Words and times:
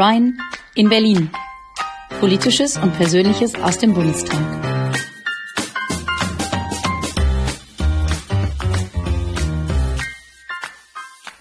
Brian 0.00 0.38
in 0.76 0.88
Berlin. 0.88 1.28
Politisches 2.20 2.78
und 2.78 2.96
Persönliches 2.96 3.54
aus 3.56 3.76
dem 3.76 3.92
Bundestag. 3.92 4.40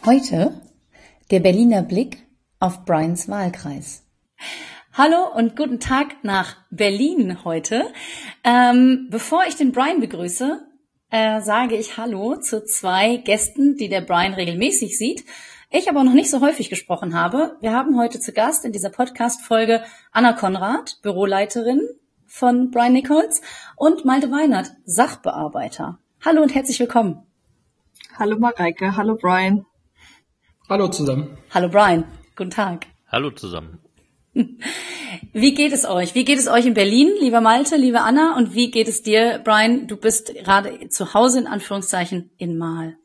Heute 0.06 0.60
der 1.32 1.40
Berliner 1.40 1.84
Blick 1.84 2.18
auf 2.60 2.84
Brians 2.84 3.30
Wahlkreis. 3.30 4.04
Hallo 4.92 5.34
und 5.34 5.56
guten 5.56 5.80
Tag 5.80 6.22
nach 6.24 6.58
Berlin 6.70 7.46
heute. 7.46 7.94
Ähm, 8.44 9.08
bevor 9.10 9.46
ich 9.48 9.56
den 9.56 9.72
Brian 9.72 10.02
begrüße, 10.02 10.60
äh, 11.12 11.40
sage 11.40 11.78
ich 11.78 11.96
Hallo 11.96 12.36
zu 12.36 12.66
zwei 12.66 13.16
Gästen, 13.16 13.78
die 13.78 13.88
der 13.88 14.02
Brian 14.02 14.34
regelmäßig 14.34 14.98
sieht. 14.98 15.24
Ich 15.72 15.88
aber 15.88 16.04
noch 16.04 16.14
nicht 16.14 16.32
so 16.32 16.42
häufig 16.42 16.72
gesprochen 16.72 17.14
habe. 17.14 17.56
Wir 17.62 17.74
haben 17.74 17.96
heute 17.96 18.20
zu 18.20 18.34
Gast 18.34 18.66
in 18.66 18.72
dieser 18.72 18.90
Podcast-Folge 18.90 19.84
Anna 20.12 20.34
Konrad, 20.34 20.98
Büroleiterin 21.04 21.88
von 22.26 22.72
Brian 22.72 22.94
Nichols 22.94 23.44
und 23.76 24.04
Malte 24.04 24.32
Weinert, 24.32 24.72
Sachbearbeiter. 24.86 26.00
Hallo 26.26 26.42
und 26.42 26.56
herzlich 26.56 26.80
willkommen. 26.80 27.22
Hallo 28.18 28.40
Mareike, 28.40 28.98
hallo 28.98 29.16
Brian. 29.16 29.68
Hallo 30.68 30.88
zusammen. 30.88 31.38
Hallo 31.52 31.70
Brian, 31.70 32.04
guten 32.36 32.50
Tag. 32.50 32.88
Hallo 33.08 33.30
zusammen. 33.30 33.78
Wie 35.34 35.54
geht 35.54 35.72
es 35.72 35.86
euch? 35.86 36.16
Wie 36.16 36.26
geht 36.26 36.40
es 36.40 36.48
euch 36.48 36.66
in 36.66 36.74
Berlin, 36.74 37.12
lieber 37.20 37.42
Malte, 37.42 37.76
liebe 37.76 38.02
Anna? 38.02 38.36
Und 38.36 38.56
wie 38.56 38.72
geht 38.72 38.88
es 38.88 39.04
dir, 39.04 39.40
Brian? 39.44 39.86
Du 39.86 39.98
bist 39.98 40.34
gerade 40.34 40.90
zu 40.90 41.14
Hause 41.14 41.38
in 41.38 41.46
Anführungszeichen 41.46 42.32
in 42.38 42.58
Mal. 42.58 42.98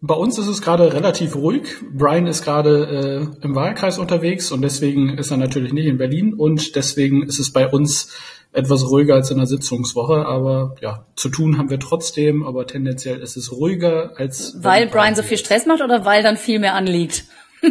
Bei 0.00 0.14
uns 0.14 0.38
ist 0.38 0.46
es 0.46 0.62
gerade 0.62 0.92
relativ 0.92 1.34
ruhig. 1.34 1.62
Brian 1.92 2.28
ist 2.28 2.44
gerade 2.44 3.32
äh, 3.40 3.44
im 3.44 3.54
Wahlkreis 3.56 3.98
unterwegs 3.98 4.52
und 4.52 4.62
deswegen 4.62 5.18
ist 5.18 5.32
er 5.32 5.36
natürlich 5.36 5.72
nicht 5.72 5.86
in 5.86 5.98
Berlin 5.98 6.34
und 6.34 6.76
deswegen 6.76 7.24
ist 7.24 7.40
es 7.40 7.52
bei 7.52 7.68
uns 7.68 8.14
etwas 8.52 8.88
ruhiger 8.88 9.14
als 9.14 9.30
in 9.30 9.38
der 9.38 9.46
Sitzungswoche. 9.46 10.24
Aber 10.24 10.76
ja, 10.80 11.06
zu 11.16 11.28
tun 11.28 11.58
haben 11.58 11.70
wir 11.70 11.80
trotzdem, 11.80 12.44
aber 12.44 12.66
tendenziell 12.66 13.20
ist 13.20 13.36
es 13.36 13.50
ruhiger 13.50 14.12
als. 14.16 14.56
Weil 14.60 14.86
Brian 14.86 15.16
so 15.16 15.22
viel 15.22 15.38
Stress 15.38 15.66
macht 15.66 15.82
oder 15.82 16.04
weil 16.04 16.22
dann 16.22 16.36
viel 16.36 16.60
mehr 16.60 16.74
anliegt? 16.74 17.24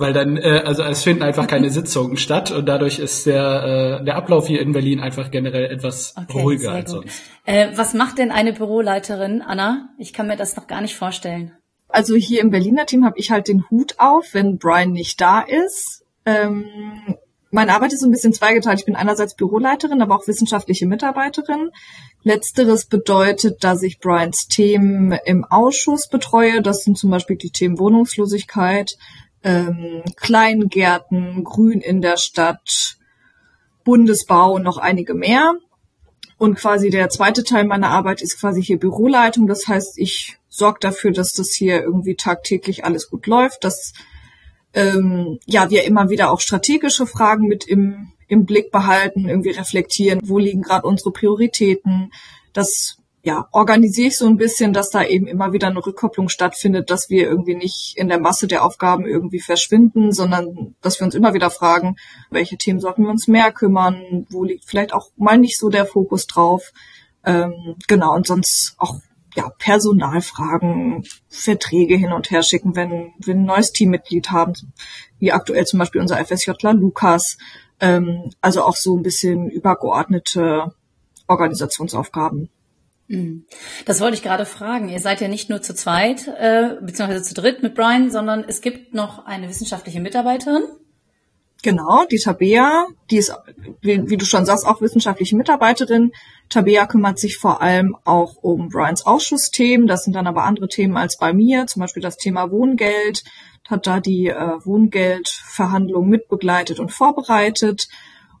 weil 0.00 0.12
dann, 0.12 0.36
äh, 0.36 0.62
also 0.64 0.82
es 0.82 1.02
finden 1.02 1.22
einfach 1.22 1.46
keine 1.46 1.70
Sitzungen 1.70 2.16
statt 2.16 2.50
und 2.50 2.66
dadurch 2.66 2.98
ist 2.98 3.26
der, 3.26 4.00
äh, 4.00 4.04
der 4.04 4.16
Ablauf 4.16 4.46
hier 4.46 4.60
in 4.60 4.72
Berlin 4.72 5.00
einfach 5.00 5.30
generell 5.30 5.66
etwas 5.66 6.14
okay, 6.16 6.40
ruhiger 6.40 6.72
als 6.72 6.90
sonst. 6.90 7.22
Äh, 7.44 7.68
was 7.76 7.94
macht 7.94 8.18
denn 8.18 8.30
eine 8.30 8.52
Büroleiterin, 8.52 9.42
Anna? 9.42 9.90
Ich 9.98 10.12
kann 10.12 10.26
mir 10.26 10.36
das 10.36 10.56
noch 10.56 10.66
gar 10.66 10.80
nicht 10.80 10.96
vorstellen. 10.96 11.52
Also 11.88 12.14
hier 12.14 12.40
im 12.40 12.50
Berliner 12.50 12.86
Team 12.86 13.04
habe 13.04 13.18
ich 13.18 13.30
halt 13.30 13.48
den 13.48 13.68
Hut 13.70 13.96
auf, 13.98 14.32
wenn 14.32 14.58
Brian 14.58 14.92
nicht 14.92 15.20
da 15.20 15.40
ist. 15.40 16.04
Ähm, 16.24 16.64
meine 17.50 17.74
Arbeit 17.74 17.92
ist 17.92 18.00
so 18.00 18.06
ein 18.06 18.12
bisschen 18.12 18.32
zweigeteilt. 18.32 18.78
Ich 18.78 18.86
bin 18.86 18.94
einerseits 18.94 19.34
Büroleiterin, 19.34 20.00
aber 20.02 20.14
auch 20.14 20.28
wissenschaftliche 20.28 20.86
Mitarbeiterin. 20.86 21.70
Letzteres 22.22 22.86
bedeutet, 22.86 23.64
dass 23.64 23.82
ich 23.82 23.98
Brians 23.98 24.46
Themen 24.46 25.12
im 25.24 25.44
Ausschuss 25.44 26.08
betreue. 26.08 26.62
Das 26.62 26.84
sind 26.84 26.96
zum 26.96 27.10
Beispiel 27.10 27.36
die 27.36 27.50
Themen 27.50 27.78
Wohnungslosigkeit, 27.78 28.96
ähm, 29.42 30.02
Kleingärten, 30.16 31.44
Grün 31.44 31.80
in 31.80 32.02
der 32.02 32.16
Stadt, 32.16 32.96
Bundesbau 33.84 34.52
und 34.52 34.62
noch 34.62 34.78
einige 34.78 35.14
mehr. 35.14 35.54
Und 36.38 36.54
quasi 36.54 36.90
der 36.90 37.10
zweite 37.10 37.44
Teil 37.44 37.64
meiner 37.64 37.90
Arbeit 37.90 38.22
ist 38.22 38.40
quasi 38.40 38.62
hier 38.62 38.78
Büroleitung. 38.78 39.46
Das 39.46 39.66
heißt, 39.66 39.98
ich 39.98 40.38
sorge 40.48 40.78
dafür, 40.80 41.12
dass 41.12 41.32
das 41.32 41.52
hier 41.52 41.82
irgendwie 41.82 42.14
tagtäglich 42.14 42.84
alles 42.84 43.10
gut 43.10 43.26
läuft, 43.26 43.64
dass 43.64 43.92
ähm, 44.72 45.38
ja 45.46 45.70
wir 45.70 45.84
immer 45.84 46.10
wieder 46.10 46.30
auch 46.30 46.40
strategische 46.40 47.06
Fragen 47.06 47.46
mit 47.46 47.66
im, 47.66 48.12
im 48.28 48.46
Blick 48.46 48.70
behalten, 48.70 49.28
irgendwie 49.28 49.50
reflektieren, 49.50 50.20
wo 50.24 50.38
liegen 50.38 50.62
gerade 50.62 50.86
unsere 50.86 51.12
Prioritäten, 51.12 52.12
dass 52.52 52.99
ja, 53.22 53.48
organisiere 53.52 54.08
ich 54.08 54.16
so 54.16 54.26
ein 54.26 54.38
bisschen, 54.38 54.72
dass 54.72 54.88
da 54.88 55.04
eben 55.04 55.26
immer 55.26 55.52
wieder 55.52 55.66
eine 55.68 55.84
Rückkopplung 55.84 56.30
stattfindet, 56.30 56.90
dass 56.90 57.10
wir 57.10 57.28
irgendwie 57.28 57.54
nicht 57.54 57.94
in 57.96 58.08
der 58.08 58.18
Masse 58.18 58.46
der 58.46 58.64
Aufgaben 58.64 59.06
irgendwie 59.06 59.40
verschwinden, 59.40 60.12
sondern 60.12 60.74
dass 60.80 60.98
wir 61.00 61.04
uns 61.04 61.14
immer 61.14 61.34
wieder 61.34 61.50
fragen, 61.50 61.96
welche 62.30 62.56
Themen 62.56 62.80
sollten 62.80 63.02
wir 63.02 63.10
uns 63.10 63.28
mehr 63.28 63.52
kümmern, 63.52 64.26
wo 64.30 64.44
liegt 64.44 64.64
vielleicht 64.64 64.94
auch 64.94 65.10
mal 65.16 65.36
nicht 65.36 65.58
so 65.58 65.68
der 65.68 65.84
Fokus 65.84 66.26
drauf. 66.26 66.72
Ähm, 67.24 67.76
genau, 67.88 68.14
und 68.14 68.26
sonst 68.26 68.74
auch 68.78 68.96
ja, 69.34 69.50
Personalfragen, 69.58 71.04
Verträge 71.28 71.96
hin 71.96 72.12
und 72.12 72.30
her 72.30 72.42
schicken, 72.42 72.74
wenn 72.74 73.12
wir 73.18 73.34
ein 73.34 73.44
neues 73.44 73.72
Teammitglied 73.72 74.30
haben, 74.30 74.54
wie 75.18 75.32
aktuell 75.32 75.66
zum 75.66 75.78
Beispiel 75.78 76.00
unser 76.00 76.24
FSJler 76.24 76.72
Lukas. 76.72 77.36
Ähm, 77.80 78.30
also 78.40 78.62
auch 78.64 78.76
so 78.76 78.96
ein 78.96 79.02
bisschen 79.02 79.50
übergeordnete 79.50 80.74
Organisationsaufgaben. 81.28 82.48
Mhm. 83.10 83.44
Das 83.86 84.00
wollte 84.00 84.14
ich 84.14 84.22
gerade 84.22 84.46
fragen. 84.46 84.88
Ihr 84.88 85.00
seid 85.00 85.20
ja 85.20 85.26
nicht 85.26 85.50
nur 85.50 85.60
zu 85.60 85.74
zweit, 85.74 86.28
äh, 86.28 86.76
beziehungsweise 86.80 87.24
zu 87.24 87.34
dritt 87.34 87.60
mit 87.60 87.74
Brian, 87.74 88.10
sondern 88.10 88.44
es 88.46 88.60
gibt 88.60 88.94
noch 88.94 89.26
eine 89.26 89.48
wissenschaftliche 89.48 90.00
Mitarbeiterin. 90.00 90.62
Genau, 91.62 92.04
die 92.10 92.18
Tabea, 92.18 92.86
die 93.10 93.16
ist, 93.16 93.34
wie, 93.82 94.08
wie, 94.08 94.16
du 94.16 94.24
schon 94.24 94.46
sagst, 94.46 94.64
auch 94.64 94.80
wissenschaftliche 94.80 95.36
Mitarbeiterin. 95.36 96.12
Tabea 96.48 96.86
kümmert 96.86 97.18
sich 97.18 97.36
vor 97.36 97.60
allem 97.60 97.96
auch 98.04 98.36
um 98.36 98.68
Brians 98.68 99.04
Ausschussthemen. 99.04 99.88
Das 99.88 100.04
sind 100.04 100.14
dann 100.14 100.28
aber 100.28 100.44
andere 100.44 100.68
Themen 100.68 100.96
als 100.96 101.18
bei 101.18 101.32
mir, 101.32 101.66
zum 101.66 101.80
Beispiel 101.80 102.02
das 102.02 102.16
Thema 102.16 102.50
Wohngeld. 102.52 103.24
Hat 103.68 103.86
da 103.86 103.98
die 104.00 104.28
äh, 104.28 104.64
Wohngeldverhandlungen 104.64 106.08
mitbegleitet 106.08 106.78
und 106.78 106.92
vorbereitet. 106.92 107.88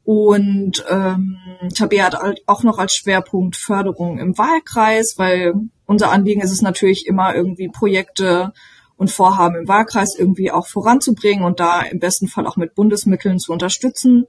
Und 0.04 0.84
ähm, 0.88 1.36
Tabea 1.74 2.06
hat 2.06 2.14
halt 2.14 2.42
auch 2.46 2.62
noch 2.62 2.78
als 2.78 2.94
Schwerpunkt 2.94 3.56
Förderung 3.56 4.18
im 4.18 4.36
Wahlkreis, 4.38 5.14
weil 5.18 5.54
unser 5.86 6.10
Anliegen 6.10 6.40
ist 6.40 6.52
es 6.52 6.62
natürlich 6.62 7.06
immer 7.06 7.34
irgendwie 7.34 7.68
Projekte 7.68 8.52
und 8.96 9.10
Vorhaben 9.10 9.56
im 9.56 9.68
Wahlkreis 9.68 10.14
irgendwie 10.18 10.50
auch 10.50 10.66
voranzubringen 10.66 11.44
und 11.44 11.60
da 11.60 11.82
im 11.82 12.00
besten 12.00 12.28
Fall 12.28 12.46
auch 12.46 12.56
mit 12.56 12.74
Bundesmitteln 12.74 13.38
zu 13.38 13.52
unterstützen. 13.52 14.26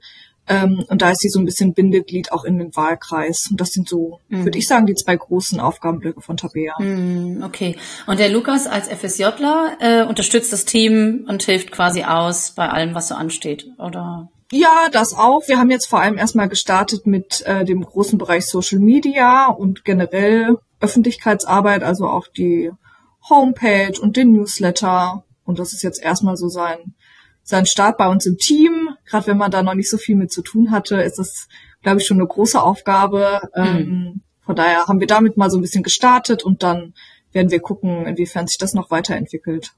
Ähm, 0.48 0.84
und 0.88 1.02
da 1.02 1.10
ist 1.10 1.20
sie 1.20 1.28
so 1.28 1.38
ein 1.38 1.44
bisschen 1.44 1.72
Bindeglied 1.72 2.32
auch 2.32 2.44
in 2.44 2.58
den 2.58 2.74
Wahlkreis. 2.74 3.48
Und 3.50 3.60
das 3.60 3.70
sind 3.70 3.88
so, 3.88 4.18
mhm. 4.28 4.44
würde 4.44 4.58
ich 4.58 4.66
sagen, 4.66 4.86
die 4.86 4.94
zwei 4.94 5.16
großen 5.16 5.60
Aufgabenblöcke 5.60 6.20
von 6.20 6.36
Tabea. 6.36 6.74
Mhm, 6.80 7.42
okay. 7.44 7.76
Und 8.06 8.18
der 8.18 8.28
Lukas 8.28 8.66
als 8.66 8.88
FSJler 8.88 9.76
äh, 9.80 10.02
unterstützt 10.04 10.52
das 10.52 10.64
Team 10.64 11.26
und 11.28 11.42
hilft 11.42 11.70
quasi 11.70 12.02
aus 12.02 12.52
bei 12.52 12.68
allem, 12.68 12.94
was 12.94 13.08
so 13.08 13.14
ansteht, 13.14 13.66
oder? 13.78 14.30
Ja, 14.54 14.90
das 14.92 15.14
auch. 15.14 15.48
Wir 15.48 15.58
haben 15.58 15.70
jetzt 15.70 15.86
vor 15.86 16.00
allem 16.00 16.18
erstmal 16.18 16.46
gestartet 16.46 17.06
mit 17.06 17.40
äh, 17.46 17.64
dem 17.64 17.80
großen 17.80 18.18
Bereich 18.18 18.44
Social 18.46 18.80
Media 18.80 19.46
und 19.46 19.82
generell 19.82 20.58
Öffentlichkeitsarbeit, 20.78 21.82
also 21.82 22.06
auch 22.06 22.28
die 22.28 22.70
Homepage 23.30 23.98
und 23.98 24.18
den 24.18 24.32
Newsletter. 24.32 25.24
Und 25.44 25.58
das 25.58 25.72
ist 25.72 25.82
jetzt 25.82 26.02
erstmal 26.02 26.36
so 26.36 26.48
sein, 26.48 26.94
sein 27.42 27.64
Start 27.64 27.96
bei 27.96 28.06
uns 28.08 28.26
im 28.26 28.36
Team. 28.36 28.90
Gerade 29.06 29.28
wenn 29.28 29.38
man 29.38 29.50
da 29.50 29.62
noch 29.62 29.72
nicht 29.72 29.88
so 29.88 29.96
viel 29.96 30.16
mit 30.16 30.30
zu 30.30 30.42
tun 30.42 30.70
hatte, 30.70 31.00
ist 31.00 31.18
das, 31.18 31.48
glaube 31.82 32.00
ich, 32.00 32.06
schon 32.06 32.18
eine 32.18 32.28
große 32.28 32.60
Aufgabe. 32.62 33.40
Mhm. 33.56 33.64
Ähm, 33.64 34.20
von 34.44 34.54
daher 34.54 34.86
haben 34.86 35.00
wir 35.00 35.06
damit 35.06 35.38
mal 35.38 35.50
so 35.50 35.56
ein 35.56 35.62
bisschen 35.62 35.82
gestartet 35.82 36.44
und 36.44 36.62
dann 36.62 36.92
werden 37.32 37.50
wir 37.50 37.60
gucken, 37.60 38.04
inwiefern 38.04 38.46
sich 38.46 38.58
das 38.58 38.74
noch 38.74 38.90
weiterentwickelt. 38.90 39.72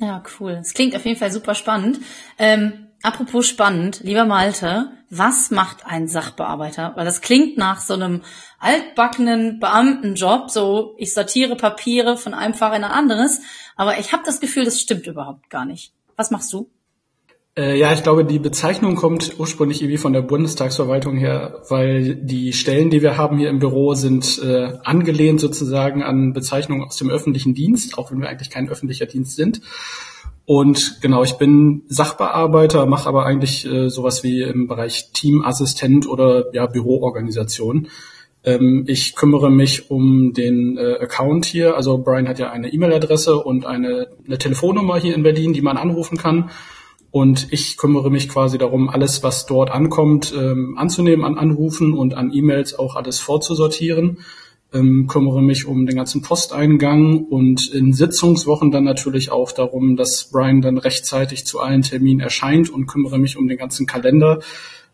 Ja, 0.00 0.20
cool. 0.40 0.58
Es 0.60 0.74
klingt 0.74 0.96
auf 0.96 1.04
jeden 1.04 1.16
Fall 1.16 1.30
super 1.30 1.54
spannend. 1.54 2.00
Ähm 2.38 2.85
Apropos 3.02 3.46
spannend, 3.46 4.00
lieber 4.02 4.24
Malte, 4.24 4.90
was 5.10 5.50
macht 5.50 5.86
ein 5.86 6.08
Sachbearbeiter? 6.08 6.92
Weil 6.96 7.04
das 7.04 7.20
klingt 7.20 7.56
nach 7.56 7.80
so 7.80 7.94
einem 7.94 8.22
altbackenen 8.58 9.60
Beamtenjob, 9.60 10.50
so 10.50 10.94
ich 10.98 11.14
sortiere 11.14 11.56
Papiere 11.56 12.16
von 12.16 12.34
einem 12.34 12.54
Fach 12.54 12.74
in 12.74 12.84
ein 12.84 12.90
anderes, 12.90 13.40
aber 13.76 13.98
ich 13.98 14.12
habe 14.12 14.22
das 14.26 14.40
Gefühl, 14.40 14.64
das 14.64 14.80
stimmt 14.80 15.06
überhaupt 15.06 15.50
gar 15.50 15.64
nicht. 15.64 15.92
Was 16.16 16.30
machst 16.30 16.52
du? 16.52 16.70
Äh, 17.58 17.78
ja, 17.78 17.92
ich 17.92 18.02
glaube, 18.02 18.24
die 18.24 18.38
Bezeichnung 18.38 18.96
kommt 18.96 19.38
ursprünglich 19.38 19.80
irgendwie 19.80 19.96
von 19.96 20.12
der 20.12 20.20
Bundestagsverwaltung 20.20 21.16
her, 21.16 21.62
weil 21.68 22.14
die 22.14 22.52
Stellen, 22.52 22.90
die 22.90 23.00
wir 23.00 23.16
haben 23.16 23.38
hier 23.38 23.48
im 23.48 23.60
Büro, 23.60 23.94
sind 23.94 24.38
äh, 24.42 24.74
angelehnt 24.84 25.40
sozusagen 25.40 26.02
an 26.02 26.34
Bezeichnungen 26.34 26.84
aus 26.84 26.96
dem 26.96 27.08
öffentlichen 27.08 27.54
Dienst, 27.54 27.96
auch 27.96 28.10
wenn 28.10 28.20
wir 28.20 28.28
eigentlich 28.28 28.50
kein 28.50 28.68
öffentlicher 28.68 29.06
Dienst 29.06 29.36
sind. 29.36 29.62
Und 30.46 30.98
genau, 31.02 31.24
ich 31.24 31.34
bin 31.34 31.82
Sachbearbeiter, 31.88 32.86
mache 32.86 33.08
aber 33.08 33.26
eigentlich 33.26 33.66
äh, 33.66 33.90
sowas 33.90 34.22
wie 34.22 34.42
im 34.42 34.68
Bereich 34.68 35.10
Teamassistent 35.12 36.08
oder 36.08 36.54
ja, 36.54 36.66
Büroorganisation. 36.66 37.88
Ähm, 38.44 38.84
ich 38.86 39.16
kümmere 39.16 39.50
mich 39.50 39.90
um 39.90 40.32
den 40.32 40.78
äh, 40.78 40.98
Account 41.00 41.46
hier. 41.46 41.76
Also 41.76 41.98
Brian 41.98 42.28
hat 42.28 42.38
ja 42.38 42.50
eine 42.50 42.72
E-Mail-Adresse 42.72 43.36
und 43.36 43.66
eine, 43.66 44.06
eine 44.24 44.38
Telefonnummer 44.38 44.98
hier 44.98 45.16
in 45.16 45.24
Berlin, 45.24 45.52
die 45.52 45.62
man 45.62 45.76
anrufen 45.76 46.16
kann. 46.16 46.50
Und 47.10 47.48
ich 47.50 47.76
kümmere 47.76 48.10
mich 48.10 48.28
quasi 48.28 48.56
darum, 48.56 48.88
alles, 48.88 49.24
was 49.24 49.46
dort 49.46 49.72
ankommt, 49.72 50.32
ähm, 50.36 50.78
anzunehmen 50.78 51.24
an 51.24 51.38
Anrufen 51.38 51.92
und 51.92 52.14
an 52.14 52.32
E-Mails 52.32 52.78
auch 52.78 52.94
alles 52.94 53.18
vorzusortieren. 53.18 54.18
Ähm, 54.76 55.06
kümmere 55.06 55.42
mich 55.42 55.66
um 55.66 55.86
den 55.86 55.96
ganzen 55.96 56.22
Posteingang 56.22 57.24
und 57.24 57.68
in 57.72 57.92
Sitzungswochen 57.92 58.70
dann 58.70 58.84
natürlich 58.84 59.30
auch 59.30 59.52
darum, 59.52 59.96
dass 59.96 60.28
Brian 60.30 60.60
dann 60.60 60.78
rechtzeitig 60.78 61.46
zu 61.46 61.60
allen 61.60 61.82
Terminen 61.82 62.20
erscheint 62.20 62.68
und 62.68 62.86
kümmere 62.86 63.18
mich 63.18 63.36
um 63.36 63.48
den 63.48 63.58
ganzen 63.58 63.86
Kalender 63.86 64.40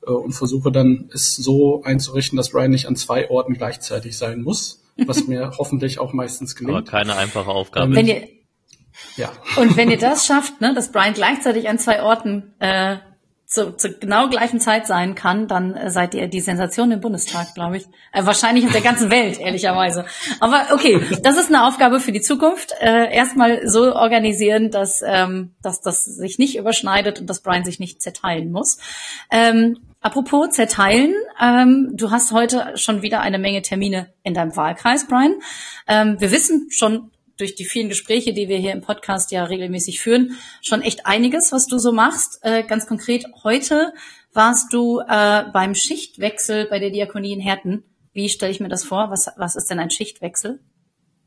äh, 0.06 0.10
und 0.10 0.32
versuche 0.32 0.70
dann 0.70 1.10
es 1.12 1.34
so 1.34 1.82
einzurichten, 1.82 2.36
dass 2.36 2.50
Brian 2.50 2.70
nicht 2.70 2.86
an 2.86 2.96
zwei 2.96 3.30
Orten 3.30 3.54
gleichzeitig 3.54 4.16
sein 4.16 4.42
muss, 4.42 4.82
was 4.96 5.26
mir 5.28 5.52
hoffentlich 5.58 5.98
auch 5.98 6.12
meistens 6.12 6.54
gelingt. 6.54 6.78
Aber 6.78 6.86
keine 6.86 7.16
einfache 7.16 7.50
Aufgabe. 7.50 7.86
Ähm, 7.86 7.94
wenn 7.94 8.06
ihr, 8.06 8.28
ja. 9.16 9.32
Und 9.56 9.76
wenn 9.76 9.90
ihr 9.90 9.98
das 9.98 10.26
schafft, 10.26 10.60
ne, 10.60 10.74
dass 10.74 10.92
Brian 10.92 11.14
gleichzeitig 11.14 11.68
an 11.68 11.78
zwei 11.78 12.02
Orten 12.02 12.54
äh, 12.60 12.96
zu, 13.52 13.76
zur 13.76 13.90
genau 13.90 14.30
gleichen 14.30 14.60
Zeit 14.60 14.86
sein 14.86 15.14
kann, 15.14 15.46
dann 15.46 15.76
äh, 15.76 15.90
seid 15.90 16.14
ihr 16.14 16.26
die 16.26 16.40
Sensation 16.40 16.90
im 16.90 17.00
Bundestag, 17.00 17.54
glaube 17.54 17.76
ich. 17.76 17.86
Äh, 18.10 18.24
wahrscheinlich 18.24 18.64
auf 18.64 18.72
der 18.72 18.80
ganzen 18.80 19.10
Welt, 19.10 19.38
ehrlicherweise. 19.40 20.06
Aber 20.40 20.68
okay, 20.72 20.98
das 21.22 21.36
ist 21.36 21.48
eine 21.48 21.66
Aufgabe 21.66 22.00
für 22.00 22.12
die 22.12 22.22
Zukunft. 22.22 22.72
Äh, 22.80 23.14
erstmal 23.14 23.68
so 23.68 23.94
organisieren, 23.94 24.70
dass, 24.70 25.02
ähm, 25.06 25.54
dass 25.60 25.82
das 25.82 26.04
sich 26.04 26.38
nicht 26.38 26.56
überschneidet 26.56 27.20
und 27.20 27.28
dass 27.28 27.40
Brian 27.40 27.64
sich 27.64 27.78
nicht 27.78 28.00
zerteilen 28.00 28.50
muss. 28.52 28.78
Ähm, 29.30 29.78
apropos 30.00 30.48
zerteilen, 30.50 31.12
ähm, 31.38 31.90
du 31.92 32.10
hast 32.10 32.32
heute 32.32 32.72
schon 32.76 33.02
wieder 33.02 33.20
eine 33.20 33.38
Menge 33.38 33.60
Termine 33.60 34.14
in 34.22 34.32
deinem 34.32 34.56
Wahlkreis, 34.56 35.06
Brian. 35.06 35.34
Ähm, 35.86 36.18
wir 36.18 36.30
wissen 36.30 36.68
schon 36.70 37.11
durch 37.36 37.54
die 37.54 37.64
vielen 37.64 37.88
Gespräche, 37.88 38.32
die 38.32 38.48
wir 38.48 38.58
hier 38.58 38.72
im 38.72 38.80
Podcast 38.80 39.30
ja 39.32 39.44
regelmäßig 39.44 40.00
führen, 40.00 40.36
schon 40.62 40.82
echt 40.82 41.06
einiges, 41.06 41.52
was 41.52 41.66
du 41.66 41.78
so 41.78 41.92
machst. 41.92 42.38
Äh, 42.42 42.64
ganz 42.64 42.86
konkret, 42.86 43.24
heute 43.42 43.92
warst 44.32 44.72
du 44.72 45.00
äh, 45.00 45.44
beim 45.52 45.74
Schichtwechsel 45.74 46.66
bei 46.66 46.78
der 46.78 46.90
Diakonie 46.90 47.32
in 47.32 47.40
Herten. 47.40 47.84
Wie 48.12 48.28
stelle 48.28 48.52
ich 48.52 48.60
mir 48.60 48.68
das 48.68 48.84
vor? 48.84 49.10
Was, 49.10 49.30
was 49.36 49.56
ist 49.56 49.70
denn 49.70 49.78
ein 49.78 49.90
Schichtwechsel? 49.90 50.60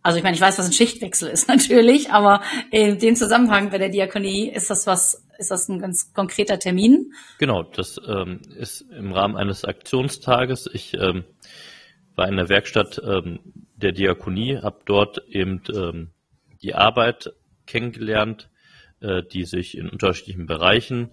Also 0.02 0.20
ich 0.20 0.24
meine, 0.24 0.36
ich 0.36 0.42
weiß, 0.42 0.60
was 0.60 0.68
ein 0.68 0.74
Schichtwechsel 0.74 1.30
ist 1.30 1.48
natürlich, 1.48 2.12
aber 2.12 2.42
in 2.70 3.00
dem 3.00 3.16
Zusammenhang 3.16 3.72
bei 3.72 3.80
der 3.80 3.90
Diakonie 3.90 4.50
ist 4.50 4.70
das 4.70 4.86
was, 4.86 5.26
ist 5.40 5.50
das 5.50 5.68
ein 5.68 5.80
ganz 5.80 6.14
konkreter 6.14 6.60
Termin? 6.60 7.12
Genau, 7.40 7.64
das 7.64 8.00
ähm, 8.08 8.42
ist 8.56 8.82
im 8.82 9.14
Rahmen 9.14 9.36
eines 9.36 9.66
Aktionstages. 9.66 10.70
Ich 10.72 10.94
ähm, 10.94 11.24
war 12.16 12.28
in 12.28 12.36
der 12.36 12.50
Werkstatt 12.50 13.02
ähm, 13.04 13.40
der 13.76 13.92
Diakonie, 13.92 14.58
habe 14.58 14.82
dort 14.86 15.28
eben 15.30 15.62
ähm, 15.74 16.10
die 16.62 16.74
Arbeit 16.76 17.34
kennengelernt, 17.66 18.50
äh, 19.02 19.24
die 19.24 19.44
sich 19.44 19.78
in 19.78 19.90
unterschiedlichen 19.90 20.46
Bereichen 20.46 21.12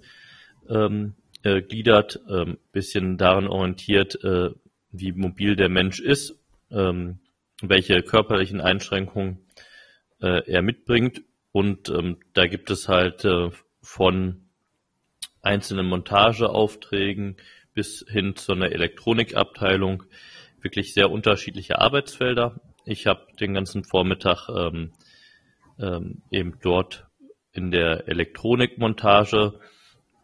ähm, 0.69 1.15
äh, 1.43 1.63
gliedert, 1.63 2.21
ähm, 2.29 2.59
bisschen 2.73 3.19
daran 3.19 3.49
orientiert, 3.49 4.23
äh, 4.25 4.51
wie 4.93 5.13
mobil 5.13 5.57
der 5.57 5.69
Mensch 5.69 6.01
ist, 6.01 6.39
ähm, 6.71 7.19
welche 7.61 8.03
körperlichen 8.03 8.61
Einschränkungen 8.61 9.39
äh, 10.21 10.43
er 10.51 10.63
mitbringt. 10.63 11.23
Und 11.51 11.89
ähm, 11.89 12.19
da 12.33 12.47
gibt 12.47 12.71
es 12.71 12.89
halt 12.89 13.25
äh, 13.25 13.51
von 13.83 14.49
einzelnen 15.43 15.87
Montageaufträgen 15.87 17.37
bis 17.75 18.05
hin 18.09 18.37
zu 18.37 18.53
einer 18.53 18.71
Elektronikabteilung 18.71 20.05
wirklich 20.63 20.95
sehr 20.95 21.11
unterschiedliche 21.11 21.81
Arbeitsfelder. 21.81 22.61
Ich 22.85 23.07
habe 23.07 23.27
den 23.39 23.55
ganzen 23.55 23.85
Vormittag 23.85 24.49
ähm, 24.49 24.93
ähm, 25.79 26.23
eben 26.31 26.59
dort 26.63 27.07
in 27.53 27.71
der 27.71 28.09
Elektronikmontage 28.09 29.59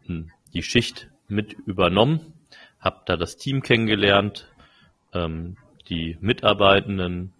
hm, 0.06 0.30
die 0.54 0.62
Schicht 0.62 1.08
mit 1.28 1.52
übernommen, 1.52 2.34
habe 2.80 3.02
da 3.06 3.16
das 3.16 3.36
Team 3.36 3.62
kennengelernt, 3.62 4.50
ähm, 5.12 5.56
die 5.88 6.16
Mitarbeitenden 6.20 7.32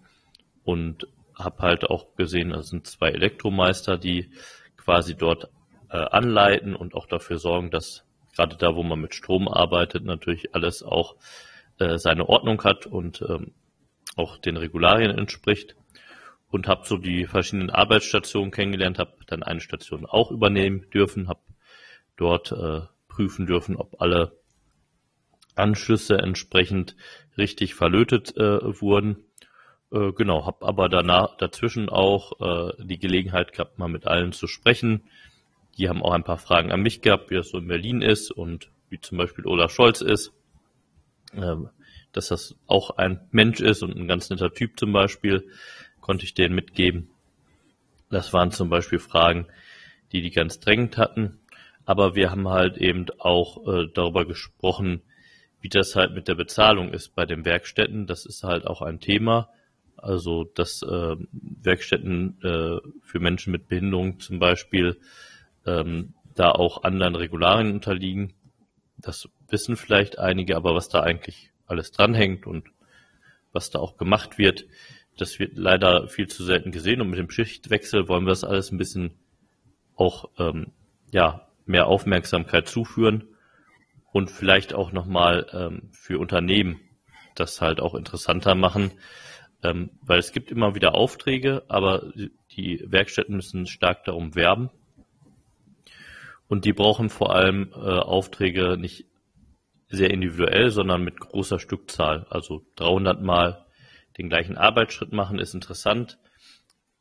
und 0.65 1.07
habe 1.35 1.63
halt 1.63 1.85
auch 1.85 2.15
gesehen, 2.17 2.53
es 2.53 2.69
sind 2.69 2.87
zwei 2.87 3.09
Elektromeister, 3.09 3.97
die 3.97 4.31
quasi 4.77 5.17
dort 5.17 5.49
äh, 5.91 5.97
anleiten 5.97 6.75
und 6.75 6.95
auch 6.95 7.07
dafür 7.07 7.39
sorgen, 7.39 7.71
dass 7.71 8.05
gerade 8.35 8.57
da, 8.57 8.75
wo 8.75 8.83
man 8.83 9.01
mit 9.01 9.15
Strom 9.15 9.49
arbeitet, 9.49 10.05
natürlich 10.05 10.55
alles 10.55 10.83
auch 10.83 11.17
äh, 11.79 11.99
seine 11.99 12.29
Ordnung 12.29 12.63
hat 12.65 12.87
und 12.87 13.23
ähm, 13.23 13.53
auch 14.17 14.39
den 14.39 14.57
Regularien 14.57 15.17
entspricht 15.17 15.77
und 16.51 16.67
habe 16.67 16.87
so 16.87 16.97
die 16.97 17.27
verschiedenen 17.27 17.71
Arbeitsstationen 17.71 18.51
kennengelernt, 18.51 18.99
habe 18.99 19.13
dann 19.27 19.43
eine 19.43 19.61
Station 19.61 20.07
auch 20.07 20.31
übernehmen 20.31 20.87
dürfen, 20.91 21.29
habe 21.29 21.41
dort 22.17 22.53
äh, 22.53 22.81
prüfen 23.09 23.47
dürfen, 23.47 23.77
ob 23.77 24.01
alle 24.01 24.39
Anschlüsse 25.55 26.19
entsprechend 26.19 26.97
richtig 27.37 27.75
verlötet 27.75 28.37
äh, 28.37 28.81
wurden. 28.81 29.25
Äh, 29.91 30.13
genau, 30.13 30.47
habe 30.47 30.67
aber 30.67 30.89
danach 30.89 31.37
dazwischen 31.37 31.89
auch 31.89 32.41
äh, 32.41 32.73
die 32.85 32.99
Gelegenheit 32.99 33.53
gehabt, 33.53 33.79
mal 33.79 33.89
mit 33.89 34.07
allen 34.07 34.33
zu 34.33 34.47
sprechen. 34.47 35.09
Die 35.77 35.89
haben 35.89 36.03
auch 36.03 36.13
ein 36.13 36.25
paar 36.25 36.39
Fragen 36.39 36.73
an 36.73 36.81
mich 36.81 37.03
gehabt, 37.03 37.31
wie 37.31 37.37
das 37.37 37.51
so 37.51 37.59
in 37.59 37.69
Berlin 37.69 38.03
ist 38.03 38.31
und 38.31 38.71
wie 38.89 39.01
zum 39.01 39.19
Beispiel 39.19 39.47
Olaf 39.47 39.71
Scholz 39.71 40.01
ist. 40.01 40.33
Ähm, 41.35 41.69
dass 42.13 42.29
das 42.29 42.57
auch 42.67 42.97
ein 42.97 43.21
Mensch 43.31 43.61
ist 43.61 43.83
und 43.83 43.97
ein 43.97 44.09
ganz 44.09 44.31
netter 44.31 44.53
Typ 44.53 44.79
zum 44.79 44.93
Beispiel, 44.93 45.49
konnte 46.01 46.25
ich 46.25 46.35
denen 46.35 46.55
mitgeben. 46.55 47.11
Das 48.11 48.33
waren 48.33 48.51
zum 48.51 48.71
Beispiel 48.71 48.99
Fragen, 48.99 49.47
die 50.13 50.23
die 50.23 50.31
ganz 50.31 50.61
drängend 50.61 50.97
hatten. 50.97 51.39
Aber 51.85 52.15
wir 52.15 52.31
haben 52.31 52.49
halt 52.49 52.79
eben 52.79 53.07
auch 53.19 53.67
äh, 53.67 53.89
darüber 53.93 54.27
gesprochen, 54.27 55.03
wie 55.61 55.69
das 55.69 55.97
halt 55.97 56.15
mit 56.15 56.29
der 56.29 56.35
Bezahlung 56.35 56.93
ist 56.93 57.15
bei 57.15 57.27
den 57.27 57.45
Werkstätten. 57.45 58.07
Das 58.07 58.27
ist 58.27 58.45
halt 58.45 58.67
auch 58.67 58.83
ein 58.83 59.01
Thema. 59.01 59.51
Also, 59.97 60.45
dass 60.45 60.83
äh, 60.83 61.17
Werkstätten 61.33 62.39
äh, 62.43 62.79
für 63.03 63.21
Menschen 63.21 63.51
mit 63.51 63.69
Behinderung 63.69 64.21
zum 64.21 64.39
Beispiel 64.39 64.99
ähm, 65.67 66.15
da 66.35 66.53
auch 66.53 66.85
anderen 66.85 67.17
Regularien 67.17 67.73
unterliegen. 67.73 68.33
Das 68.99 69.29
wissen 69.49 69.77
vielleicht 69.77 70.19
einige, 70.19 70.57
aber 70.57 70.75
was 70.75 70.89
da 70.89 71.01
eigentlich 71.01 71.51
alles 71.67 71.93
dranhängt 71.93 72.47
und 72.47 72.69
was 73.53 73.71
da 73.71 73.79
auch 73.79 73.97
gemacht 73.97 74.39
wird, 74.39 74.67
das 75.17 75.39
wird 75.39 75.57
leider 75.57 76.09
viel 76.09 76.29
zu 76.29 76.45
selten 76.45 76.73
gesehen. 76.73 77.01
Und 77.01 77.11
mit 77.11 77.19
dem 77.19 77.31
Schichtwechsel 77.31 78.09
wollen 78.09 78.25
wir 78.25 78.31
das 78.31 78.45
alles 78.45 78.71
ein 78.71 78.79
bisschen 78.79 79.15
auch 79.97 80.31
ähm, 80.39 80.73
ja 81.13 81.49
mehr 81.67 81.87
Aufmerksamkeit 81.87 82.69
zuführen 82.69 83.29
und 84.13 84.31
vielleicht 84.31 84.75
auch 84.75 84.93
nochmal 84.93 85.47
ähm, 85.53 85.91
für 85.93 86.19
Unternehmen 86.19 86.81
das 87.35 87.61
halt 87.61 87.81
auch 87.81 87.95
interessanter 87.95 88.55
machen, 88.55 88.93
ähm, 89.63 89.91
weil 90.03 90.19
es 90.19 90.33
gibt 90.33 90.51
immer 90.51 90.75
wieder 90.75 90.95
Aufträge, 90.95 91.63
aber 91.69 92.13
die 92.57 92.85
Werkstätten 92.87 93.37
müssen 93.37 93.67
stark 93.67 94.05
darum 94.05 94.35
werben 94.35 94.71
und 96.49 96.65
die 96.65 96.73
brauchen 96.73 97.11
vor 97.11 97.35
allem 97.35 97.71
äh, 97.75 97.77
Aufträge 97.77 98.77
nicht 98.77 99.07
sehr 99.89 100.11
individuell, 100.11 100.71
sondern 100.71 101.03
mit 101.03 101.21
großer 101.21 101.59
Stückzahl. 101.59 102.27
Also 102.31 102.67
300 102.77 103.23
Mal 103.23 103.67
den 104.19 104.29
gleichen 104.29 104.57
Arbeitsschritt 104.57 105.13
machen 105.13 105.39
ist 105.39 105.55
interessant. 105.55 106.19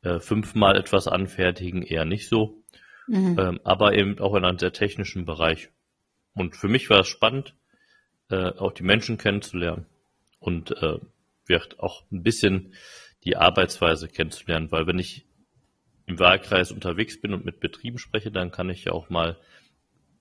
Äh, 0.02 0.20
fünfmal 0.20 0.78
etwas 0.78 1.08
anfertigen 1.08 1.82
eher 1.82 2.06
nicht 2.06 2.30
so. 2.30 2.64
Mhm. 3.08 3.38
Ähm, 3.40 3.60
aber 3.64 3.94
eben 3.94 4.20
auch 4.20 4.36
in 4.36 4.46
einem 4.46 4.60
sehr 4.60 4.74
technischen 4.74 5.26
Bereich. 5.26 5.70
Und 6.34 6.56
für 6.56 6.68
mich 6.68 6.90
war 6.90 7.00
es 7.00 7.08
spannend, 7.08 7.56
äh, 8.30 8.52
auch 8.52 8.74
die 8.74 8.84
Menschen 8.84 9.18
kennenzulernen 9.18 9.86
und 10.40 10.72
äh, 10.72 11.00
wird 11.46 11.80
auch 11.80 12.04
ein 12.12 12.22
bisschen 12.22 12.74
die 13.24 13.38
Arbeitsweise 13.38 14.08
kennenzulernen, 14.08 14.72
weil 14.72 14.86
wenn 14.88 15.00
ich 15.00 15.27
im 16.08 16.20
Wahlkreis 16.20 16.72
unterwegs 16.72 17.22
bin 17.22 17.34
und 17.34 17.46
mit 17.46 17.60
Betrieben 17.60 18.00
spreche, 18.00 18.32
dann 18.32 18.50
kann 18.50 18.70
ich 18.70 18.86
ja 18.86 18.94
auch 18.94 19.10
mal 19.10 19.38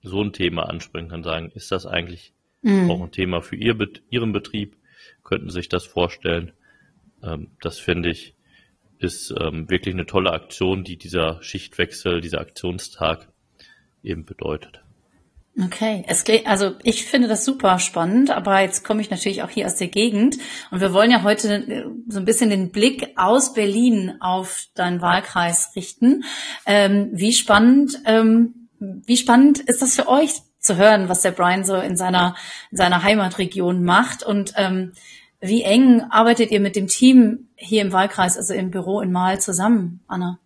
so 0.03 0.21
ein 0.21 0.33
Thema 0.33 0.69
ansprechen, 0.69 1.09
kann 1.09 1.23
sagen, 1.23 1.51
ist 1.55 1.71
das 1.71 1.85
eigentlich 1.85 2.33
Mhm. 2.61 2.91
Auch 2.91 3.01
ein 3.01 3.11
Thema 3.11 3.41
für 3.41 3.55
ihr, 3.55 3.77
Ihren 4.09 4.31
Betrieb. 4.31 4.75
Könnten 5.23 5.49
sich 5.49 5.69
das 5.69 5.85
vorstellen. 5.85 6.53
Ähm, 7.23 7.51
das 7.61 7.79
finde 7.79 8.09
ich 8.09 8.35
ist 8.99 9.31
ähm, 9.39 9.69
wirklich 9.69 9.93
eine 9.93 10.07
tolle 10.07 10.31
Aktion, 10.33 10.83
die 10.83 10.97
dieser 10.97 11.41
Schichtwechsel, 11.43 12.19
dieser 12.19 12.41
Aktionstag 12.41 13.31
eben 14.01 14.25
bedeutet. 14.25 14.83
Okay, 15.65 16.03
es 16.07 16.23
also 16.45 16.75
ich 16.83 17.05
finde 17.05 17.27
das 17.27 17.43
super 17.43 17.79
spannend, 17.79 18.29
aber 18.29 18.61
jetzt 18.61 18.83
komme 18.83 19.01
ich 19.01 19.09
natürlich 19.09 19.41
auch 19.41 19.49
hier 19.49 19.65
aus 19.65 19.75
der 19.75 19.87
Gegend 19.87 20.37
und 20.69 20.81
wir 20.81 20.93
wollen 20.93 21.09
ja 21.09 21.23
heute 21.23 21.55
äh, 21.55 21.85
so 22.07 22.19
ein 22.19 22.25
bisschen 22.25 22.51
den 22.51 22.71
Blick 22.71 23.13
aus 23.15 23.53
Berlin 23.53 24.17
auf 24.19 24.67
deinen 24.75 25.01
Wahlkreis 25.01 25.71
richten. 25.75 26.23
Ähm, 26.67 27.09
wie 27.11 27.33
spannend, 27.33 27.99
ähm, 28.05 28.69
wie 28.79 29.17
spannend 29.17 29.59
ist 29.59 29.81
das 29.81 29.95
für 29.95 30.07
euch, 30.07 30.41
zu 30.67 30.77
hören, 30.77 31.09
was 31.09 31.21
der 31.21 31.31
Brian 31.31 31.63
so 31.63 31.75
in 31.75 31.97
seiner, 31.97 32.35
in 32.69 32.77
seiner 32.77 33.01
Heimatregion 33.01 33.83
macht. 33.83 34.23
Und 34.23 34.53
ähm, 34.57 34.93
wie 35.39 35.63
eng 35.63 36.01
arbeitet 36.09 36.51
ihr 36.51 36.59
mit 36.59 36.75
dem 36.75 36.87
Team 36.87 37.47
hier 37.55 37.81
im 37.81 37.91
Wahlkreis, 37.91 38.37
also 38.37 38.53
im 38.53 38.69
Büro 38.69 39.01
in 39.01 39.11
Mahl 39.11 39.39
zusammen, 39.39 40.03
Anna? 40.07 40.39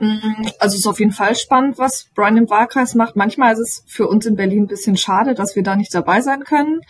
Mm, 0.00 0.46
also 0.58 0.74
es 0.74 0.80
ist 0.80 0.86
auf 0.86 1.00
jeden 1.00 1.12
Fall 1.12 1.34
spannend, 1.36 1.78
was 1.78 2.08
Brian 2.14 2.36
im 2.36 2.50
Wahlkreis 2.50 2.94
macht. 2.94 3.16
Manchmal 3.16 3.52
ist 3.54 3.60
es 3.60 3.84
für 3.86 4.08
uns 4.08 4.26
in 4.26 4.36
Berlin 4.36 4.64
ein 4.64 4.68
bisschen 4.68 4.96
schade, 4.96 5.34
dass 5.34 5.56
wir 5.56 5.62
da 5.62 5.76
nicht 5.76 5.94
dabei 5.94 6.20
sein 6.20 6.44
können, 6.44 6.80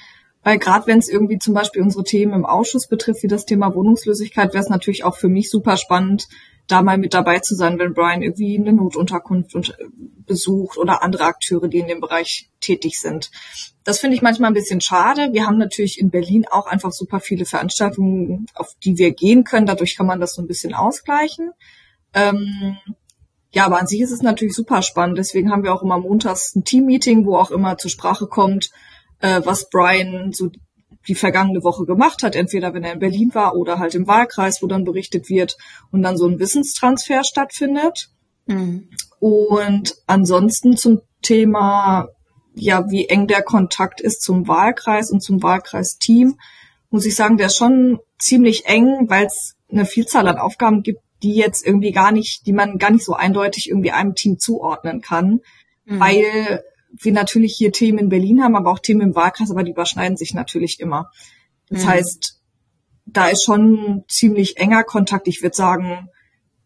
Weil 0.45 0.59
gerade 0.59 0.87
wenn 0.87 0.99
es 0.99 1.09
irgendwie 1.09 1.39
zum 1.39 1.55
Beispiel 1.55 1.83
unsere 1.83 2.05
Themen 2.05 2.35
im 2.35 2.47
Ausschuss 2.47 2.87
betrifft, 2.87 3.23
wie 3.23 3.29
das 3.29 3.47
Thema 3.47 3.75
Wohnungslosigkeit, 3.75 4.53
wäre 4.53 4.63
es 4.63 4.69
natürlich 4.69 5.03
auch 5.05 5.17
für 5.17 5.29
mich 5.29 5.51
super 5.51 5.79
spannend, 5.79 6.29
da 6.67 6.83
mal 6.83 6.99
mit 6.99 7.15
dabei 7.15 7.41
zu 7.41 7.55
sein, 7.55 7.79
wenn 7.79 7.95
Brian 7.95 8.23
irgendwie 8.23 8.59
eine 8.59 8.73
Notunterkunft 8.73 9.55
und, 9.55 9.71
äh, 9.71 9.85
besucht 10.27 10.79
oder 10.79 11.03
andere 11.03 11.25
Akteure, 11.25 11.69
die 11.69 11.79
in 11.79 11.89
dem 11.89 12.01
Bereich 12.01 12.51
tätig 12.61 13.01
sind. 13.01 13.31
Das 13.85 14.01
finde 14.01 14.17
ich 14.17 14.23
manchmal 14.23 14.51
ein 14.51 14.55
bisschen 14.55 14.81
schade. 14.81 15.31
Wir 15.33 15.47
haben 15.47 15.59
natürlich 15.59 15.99
in 15.99 16.11
Berlin 16.11 16.47
auch 16.51 16.67
einfach 16.67 16.93
super 16.93 17.21
viele 17.21 17.45
Veranstaltungen, 17.45 18.47
auf 18.55 18.75
die 18.83 18.97
wir 18.97 19.13
gehen 19.13 19.45
können. 19.45 19.67
Dadurch 19.67 19.97
kann 19.97 20.07
man 20.07 20.21
das 20.21 20.35
so 20.35 20.43
ein 20.43 20.49
bisschen 20.49 20.75
ausgleichen. 20.75 21.53
Ähm, 22.15 22.79
ja, 23.53 23.67
aber 23.67 23.79
an 23.79 23.87
sich 23.87 24.01
ist 24.01 24.11
es 24.11 24.23
natürlich 24.23 24.55
super 24.55 24.83
spannend. 24.83 25.19
Deswegen 25.19 25.51
haben 25.51 25.63
wir 25.63 25.73
auch 25.73 25.83
immer 25.83 25.99
montags 25.99 26.55
ein 26.55 26.65
Team-Meeting, 26.65 27.25
wo 27.25 27.37
auch 27.37 27.51
immer 27.51 27.79
zur 27.79 27.91
Sprache 27.91 28.27
kommt, 28.27 28.71
äh, 29.21 29.41
was 29.45 29.71
Brian 29.71 30.33
so 30.33 30.51
die 31.07 31.15
vergangene 31.15 31.63
Woche 31.63 31.85
gemacht 31.85 32.23
hat, 32.23 32.35
entweder 32.35 32.73
wenn 32.75 32.83
er 32.83 32.95
in 32.95 32.99
Berlin 32.99 33.31
war 33.35 33.55
oder 33.55 33.79
halt 33.79 33.95
im 33.95 34.07
Wahlkreis, 34.07 34.63
wo 34.63 34.67
dann 34.67 34.85
berichtet 34.85 35.29
wird 35.29 35.57
und 35.91 36.03
dann 36.03 36.17
so 36.17 36.27
ein 36.27 36.39
Wissenstransfer 36.39 37.25
stattfindet. 37.25 38.09
Mhm. 38.47 38.89
Und 39.21 39.95
ansonsten 40.07 40.77
zum 40.77 41.03
Thema, 41.23 42.09
ja, 42.55 42.91
wie 42.91 43.07
eng 43.07 43.27
der 43.27 43.43
Kontakt 43.43 44.01
ist 44.01 44.23
zum 44.23 44.49
Wahlkreis 44.49 45.11
und 45.11 45.23
zum 45.23 45.43
Wahlkreisteam, 45.43 46.39
muss 46.91 47.07
ich 47.07 47.17
sagen, 47.17 47.37
der 47.37 47.47
ist 47.47 47.57
schon 47.57 47.99
ziemlich 48.19 48.67
eng, 48.67 49.07
weil 49.09 49.27
es 49.27 49.55
eine 49.71 49.85
Vielzahl 49.85 50.29
an 50.29 50.39
Aufgaben 50.39 50.83
gibt, 50.83 51.01
die 51.25 51.35
jetzt 51.35 51.67
irgendwie 51.67 51.91
gar 51.91 52.13
nicht, 52.13 52.47
die 52.47 52.53
man 52.53 52.79
gar 52.79 52.91
nicht 52.91 53.05
so 53.05 53.15
eindeutig 53.15 53.71
irgendwie 53.71 53.91
einem 53.91 54.15
Team 54.15 54.39
zuordnen 54.39 55.01
kann, 55.01 55.41
mhm. 55.87 56.01
weil 56.01 56.63
wir 56.93 57.13
natürlich 57.13 57.55
hier 57.57 57.73
Themen 57.73 57.99
in 57.99 58.09
Berlin 58.11 58.43
haben, 58.43 58.55
aber 58.55 58.71
auch 58.71 58.79
Themen 58.79 59.01
im 59.01 59.15
Wahlkreis, 59.15 59.51
aber 59.51 59.65
die 59.65 59.73
überschneiden 59.73 60.17
sich 60.17 60.35
natürlich 60.35 60.79
immer. 60.79 61.11
Das 61.69 61.85
mhm. 61.85 61.89
heißt, 61.89 62.41
da 63.07 63.29
ist 63.29 63.43
schon 63.43 64.05
ziemlich 64.09 64.59
enger 64.59 64.85
Kontakt. 64.85 65.27
Ich 65.27 65.43
würde 65.43 65.57
sagen, 65.57 66.09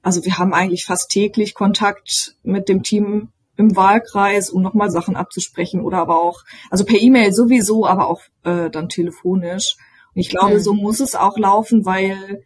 also 0.02 0.24
wir 0.24 0.38
haben 0.38 0.52
eigentlich 0.52 0.84
fast 0.84 1.08
täglich 1.10 1.54
Kontakt 1.54 2.36
mit 2.42 2.68
dem 2.68 2.82
Team 2.82 3.28
im 3.56 3.74
Wahlkreis, 3.76 4.50
um 4.50 4.62
nochmal 4.62 4.90
Sachen 4.90 5.16
abzusprechen 5.16 5.80
oder 5.80 5.98
aber 5.98 6.20
auch, 6.20 6.42
also 6.70 6.84
per 6.84 7.00
E-Mail 7.00 7.32
sowieso, 7.32 7.86
aber 7.86 8.08
auch 8.08 8.22
äh, 8.44 8.70
dann 8.70 8.88
telefonisch. 8.88 9.76
Und 10.14 10.20
ich 10.20 10.28
glaube, 10.28 10.56
mhm. 10.56 10.60
so 10.60 10.74
muss 10.74 11.00
es 11.00 11.14
auch 11.14 11.38
laufen, 11.38 11.84
weil 11.84 12.44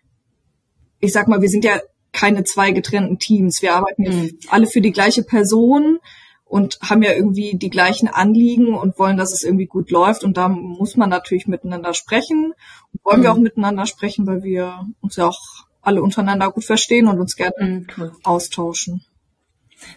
ich 1.01 1.13
sag 1.13 1.27
mal, 1.27 1.43
wir 1.43 1.49
sind 1.49 1.65
ja 1.65 1.81
keine 2.13 2.45
zwei 2.45 2.73
getrennten 2.73 3.19
Teams. 3.19 3.63
Wir 3.63 3.75
arbeiten 3.75 4.03
mhm. 4.03 4.39
alle 4.49 4.67
für 4.67 4.81
die 4.81 4.93
gleiche 4.93 5.23
Person 5.23 5.99
und 6.45 6.79
haben 6.83 7.03
ja 7.03 7.13
irgendwie 7.13 7.57
die 7.57 7.71
gleichen 7.71 8.09
Anliegen 8.09 8.75
und 8.75 8.99
wollen, 8.99 9.17
dass 9.17 9.33
es 9.33 9.43
irgendwie 9.43 9.67
gut 9.67 9.91
läuft. 9.91 10.23
Und 10.23 10.37
da 10.37 10.49
muss 10.49 10.97
man 10.97 11.09
natürlich 11.09 11.47
miteinander 11.47 11.95
sprechen. 11.95 12.53
Und 12.93 13.05
wollen 13.05 13.21
mhm. 13.21 13.23
wir 13.23 13.33
auch 13.33 13.39
miteinander 13.39 13.87
sprechen, 13.87 14.27
weil 14.27 14.43
wir 14.43 14.87
uns 15.01 15.17
ja 15.17 15.29
auch 15.29 15.41
alle 15.81 16.03
untereinander 16.03 16.51
gut 16.51 16.65
verstehen 16.65 17.09
und 17.09 17.19
uns 17.21 17.37
gerne 17.37 17.55
mhm, 17.59 17.87
cool. 17.97 18.13
austauschen. 18.23 19.05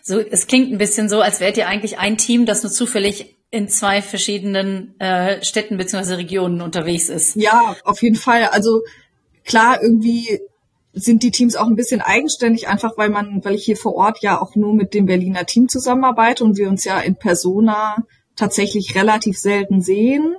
So, 0.01 0.19
es 0.19 0.47
klingt 0.47 0.71
ein 0.71 0.77
bisschen 0.77 1.09
so, 1.09 1.21
als 1.21 1.41
wärt 1.41 1.57
ihr 1.57 1.67
eigentlich 1.67 1.99
ein 1.99 2.17
Team, 2.17 2.45
das 2.45 2.63
nur 2.63 2.71
zufällig 2.71 3.35
in 3.51 3.69
zwei 3.69 4.01
verschiedenen 4.01 4.99
äh, 4.99 5.43
Städten 5.43 5.77
bzw. 5.77 6.13
Regionen 6.13 6.61
unterwegs 6.61 7.09
ist. 7.09 7.35
Ja, 7.35 7.75
auf 7.83 8.01
jeden 8.01 8.15
Fall. 8.15 8.45
Also 8.45 8.81
klar, 9.43 9.81
irgendwie 9.81 10.39
sind 10.95 11.23
die 11.23 11.31
Teams 11.31 11.55
auch 11.57 11.67
ein 11.67 11.75
bisschen 11.75 12.01
eigenständig, 12.01 12.67
einfach 12.69 12.97
weil 12.97 13.09
man, 13.09 13.43
weil 13.43 13.53
ich 13.53 13.65
hier 13.65 13.75
vor 13.75 13.95
Ort 13.95 14.21
ja 14.21 14.41
auch 14.41 14.55
nur 14.55 14.73
mit 14.73 14.93
dem 14.93 15.05
Berliner 15.05 15.45
Team 15.45 15.67
zusammenarbeite 15.67 16.43
und 16.43 16.57
wir 16.57 16.69
uns 16.69 16.85
ja 16.85 16.99
in 16.99 17.17
Persona 17.17 17.97
tatsächlich 18.35 18.95
relativ 18.95 19.37
selten 19.37 19.81
sehen. 19.81 20.35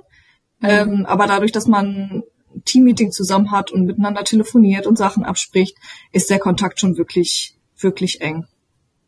Mhm. 0.59 0.69
Ähm, 0.69 1.05
aber 1.05 1.27
dadurch, 1.27 1.51
dass 1.51 1.67
man 1.67 2.23
Teammeeting 2.65 3.11
zusammen 3.11 3.51
hat 3.51 3.71
und 3.71 3.85
miteinander 3.85 4.23
telefoniert 4.23 4.87
und 4.87 4.97
Sachen 4.97 5.23
abspricht, 5.23 5.77
ist 6.11 6.31
der 6.31 6.39
Kontakt 6.39 6.79
schon 6.79 6.97
wirklich, 6.97 7.55
wirklich 7.77 8.21
eng. 8.21 8.45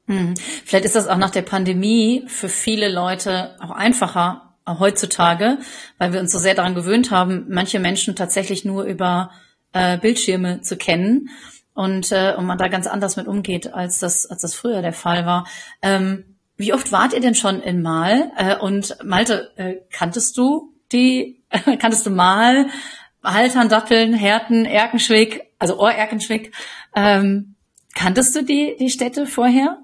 Mhm. 0.05 0.35
Vielleicht 0.65 0.85
ist 0.85 0.95
das 0.95 1.07
auch 1.07 1.17
nach 1.17 1.31
der 1.31 1.41
Pandemie 1.41 2.23
für 2.27 2.49
viele 2.49 2.91
Leute 2.91 3.55
auch 3.59 3.71
einfacher 3.71 4.55
heutzutage, 4.67 5.57
weil 5.97 6.13
wir 6.13 6.19
uns 6.19 6.31
so 6.31 6.37
sehr 6.37 6.53
daran 6.53 6.75
gewöhnt 6.75 7.09
haben, 7.09 7.47
manche 7.49 7.79
Menschen 7.79 8.15
tatsächlich 8.15 8.65
nur 8.65 8.83
über 8.83 9.31
äh, 9.73 9.97
Bildschirme 9.97 10.61
zu 10.61 10.77
kennen 10.77 11.29
und, 11.73 12.11
äh, 12.11 12.33
und 12.38 12.45
man 12.45 12.57
da 12.57 12.67
ganz 12.67 12.88
anders 12.88 13.15
mit 13.15 13.27
umgeht, 13.27 13.73
als 13.73 13.99
das, 13.99 14.25
als 14.25 14.41
das 14.41 14.53
früher 14.53 14.81
der 14.81 14.93
Fall 14.93 15.25
war. 15.25 15.47
Ähm, 15.81 16.38
wie 16.57 16.73
oft 16.73 16.91
wart 16.91 17.13
ihr 17.13 17.21
denn 17.21 17.35
schon 17.35 17.61
in 17.61 17.81
Mal? 17.81 18.31
Äh, 18.38 18.57
und 18.57 18.97
Malte, 19.03 19.51
äh, 19.55 19.75
kanntest 19.91 20.38
du 20.38 20.73
die, 20.91 21.41
kanntest 21.79 22.05
du 22.05 22.09
Mal, 22.09 22.67
Haltern, 23.23 23.69
Datteln, 23.69 24.13
Herten, 24.13 24.65
Erkenschwick, 24.65 25.41
also 25.57 25.79
Ohr-Erkenschwick, 25.79 26.53
ähm, 26.95 27.55
kanntest 27.95 28.35
du 28.35 28.43
die, 28.43 28.75
die 28.79 28.89
Städte 28.89 29.25
vorher? 29.25 29.77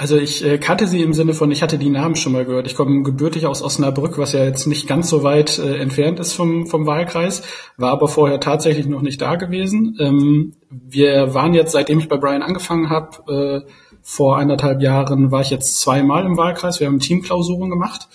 Also 0.00 0.16
ich 0.16 0.44
äh, 0.44 0.58
kannte 0.58 0.86
sie 0.86 1.02
im 1.02 1.12
Sinne 1.12 1.34
von, 1.34 1.50
ich 1.50 1.60
hatte 1.60 1.76
die 1.76 1.90
Namen 1.90 2.14
schon 2.14 2.32
mal 2.32 2.44
gehört. 2.44 2.68
Ich 2.68 2.76
komme 2.76 3.02
gebürtig 3.02 3.46
aus 3.46 3.62
Osnabrück, 3.62 4.16
was 4.16 4.32
ja 4.32 4.44
jetzt 4.44 4.66
nicht 4.66 4.86
ganz 4.86 5.08
so 5.08 5.24
weit 5.24 5.58
äh, 5.58 5.76
entfernt 5.78 6.20
ist 6.20 6.34
vom, 6.34 6.68
vom 6.68 6.86
Wahlkreis, 6.86 7.42
war 7.76 7.90
aber 7.90 8.06
vorher 8.06 8.38
tatsächlich 8.38 8.86
noch 8.86 9.02
nicht 9.02 9.20
da 9.20 9.34
gewesen. 9.34 9.96
Ähm, 9.98 10.54
wir 10.70 11.34
waren 11.34 11.52
jetzt, 11.52 11.72
seitdem 11.72 11.98
ich 11.98 12.08
bei 12.08 12.16
Brian 12.16 12.42
angefangen 12.42 12.90
habe, 12.90 13.64
äh, 13.66 13.70
vor 14.00 14.38
eineinhalb 14.38 14.80
Jahren 14.80 15.32
war 15.32 15.40
ich 15.40 15.50
jetzt 15.50 15.80
zweimal 15.80 16.24
im 16.24 16.36
Wahlkreis. 16.36 16.78
Wir 16.78 16.86
haben 16.86 17.00
Teamklausuren 17.00 17.68
gemacht 17.68 18.08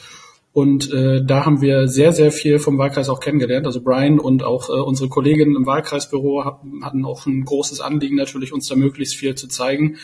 und 0.53 0.91
äh, 0.93 1.25
da 1.25 1.45
haben 1.45 1.61
wir 1.61 1.87
sehr, 1.87 2.13
sehr 2.13 2.31
viel 2.31 2.59
vom 2.59 2.77
Wahlkreis 2.77 3.09
auch 3.09 3.19
kennengelernt. 3.19 3.65
Also 3.65 3.81
Brian 3.81 4.19
und 4.19 4.43
auch 4.43 4.69
äh, 4.69 4.73
unsere 4.73 5.09
Kolleginnen 5.09 5.55
im 5.55 5.65
Wahlkreisbüro 5.65 6.45
hatten 6.83 7.05
auch 7.05 7.25
ein 7.25 7.43
großes 7.43 7.81
Anliegen, 7.81 8.15
natürlich 8.15 8.53
uns 8.53 8.67
da 8.67 8.75
möglichst 8.75 9.15
viel 9.15 9.35
zu 9.35 9.47
zeigen 9.47 9.97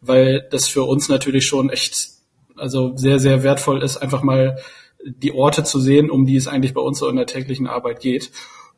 weil 0.00 0.46
das 0.50 0.68
für 0.68 0.84
uns 0.84 1.08
natürlich 1.08 1.46
schon 1.46 1.70
echt, 1.70 2.08
also 2.56 2.96
sehr, 2.96 3.18
sehr 3.18 3.42
wertvoll 3.42 3.82
ist, 3.82 3.96
einfach 3.96 4.22
mal 4.22 4.58
die 5.04 5.32
Orte 5.32 5.62
zu 5.64 5.78
sehen, 5.78 6.10
um 6.10 6.26
die 6.26 6.36
es 6.36 6.48
eigentlich 6.48 6.74
bei 6.74 6.80
uns 6.80 6.98
so 6.98 7.08
in 7.08 7.16
der 7.16 7.26
täglichen 7.26 7.66
Arbeit 7.66 8.00
geht. 8.00 8.30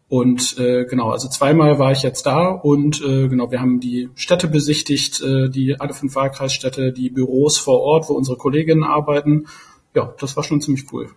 Und 0.09 0.59
äh, 0.59 0.85
genau, 0.87 1.11
also 1.11 1.29
zweimal 1.29 1.79
war 1.79 1.93
ich 1.93 2.03
jetzt 2.03 2.25
da 2.25 2.49
und 2.49 3.03
äh, 3.03 3.29
genau, 3.29 3.51
wir 3.51 3.61
haben 3.61 3.79
die 3.79 4.09
Städte 4.15 4.49
besichtigt, 4.49 5.21
äh, 5.21 5.51
die 5.51 5.79
alle 5.79 5.93
fünf 5.93 6.15
Wahlkreisstädte, 6.15 6.93
die 6.93 7.11
Büros 7.11 7.59
vor 7.59 7.81
Ort, 7.81 8.09
wo 8.09 8.15
unsere 8.15 8.39
Kolleginnen 8.39 8.85
arbeiten. 8.85 9.47
Ja, 9.95 10.15
das 10.21 10.37
war 10.37 10.45
schon 10.45 10.61
ziemlich 10.61 10.93
cool. 10.93 11.11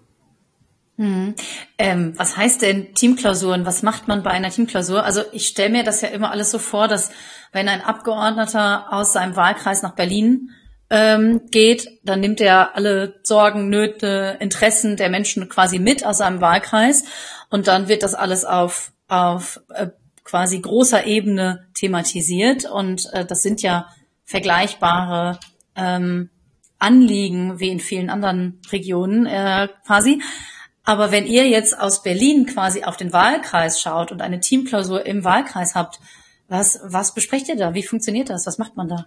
Hm. 0.97 1.33
Ähm, 1.77 2.13
was 2.17 2.37
heißt 2.37 2.61
denn 2.61 2.93
Teamklausuren? 2.93 3.65
Was 3.65 3.81
macht 3.81 4.07
man 4.07 4.23
bei 4.23 4.31
einer 4.31 4.49
Teamklausur? 4.49 5.03
Also 5.03 5.21
ich 5.31 5.47
stelle 5.47 5.71
mir 5.71 5.83
das 5.83 6.01
ja 6.01 6.09
immer 6.09 6.31
alles 6.31 6.51
so 6.51 6.59
vor, 6.59 6.87
dass 6.87 7.11
wenn 7.51 7.67
ein 7.69 7.81
Abgeordneter 7.81 8.93
aus 8.93 9.13
seinem 9.13 9.35
Wahlkreis 9.35 9.81
nach 9.81 9.95
Berlin 9.95 10.51
ähm, 10.91 11.41
geht, 11.49 11.87
dann 12.03 12.19
nimmt 12.19 12.41
er 12.41 12.75
alle 12.75 13.19
Sorgen, 13.23 13.69
Nöte, 13.69 14.37
Interessen 14.39 14.97
der 14.97 15.09
Menschen 15.09 15.47
quasi 15.49 15.79
mit 15.79 16.05
aus 16.05 16.19
seinem 16.19 16.41
Wahlkreis 16.41 17.05
und 17.49 17.67
dann 17.67 17.87
wird 17.87 18.03
das 18.03 18.13
alles 18.13 18.45
auf, 18.45 18.91
auf 19.07 19.61
äh, 19.69 19.87
quasi 20.23 20.59
großer 20.59 21.05
Ebene 21.05 21.67
thematisiert 21.73 22.69
und 22.69 23.11
äh, 23.13 23.25
das 23.25 23.41
sind 23.41 23.61
ja 23.61 23.87
vergleichbare 24.23 25.39
ähm, 25.75 26.29
Anliegen 26.81 27.59
wie 27.59 27.69
in 27.69 27.79
vielen 27.79 28.09
anderen 28.09 28.59
Regionen 28.71 29.25
äh, 29.25 29.67
quasi. 29.85 30.21
Aber 30.83 31.11
wenn 31.11 31.27
ihr 31.27 31.47
jetzt 31.47 31.79
aus 31.79 32.01
Berlin 32.01 32.47
quasi 32.47 32.83
auf 32.83 32.97
den 32.97 33.13
Wahlkreis 33.13 33.79
schaut 33.79 34.11
und 34.11 34.21
eine 34.21 34.39
Teamklausur 34.39 35.05
im 35.05 35.23
Wahlkreis 35.23 35.75
habt, 35.75 35.99
was, 36.47 36.79
was 36.83 37.13
besprecht 37.13 37.47
ihr 37.49 37.55
da? 37.55 37.73
Wie 37.73 37.83
funktioniert 37.83 38.29
das? 38.29 38.47
Was 38.47 38.57
macht 38.57 38.75
man 38.75 38.89
da? 38.89 39.05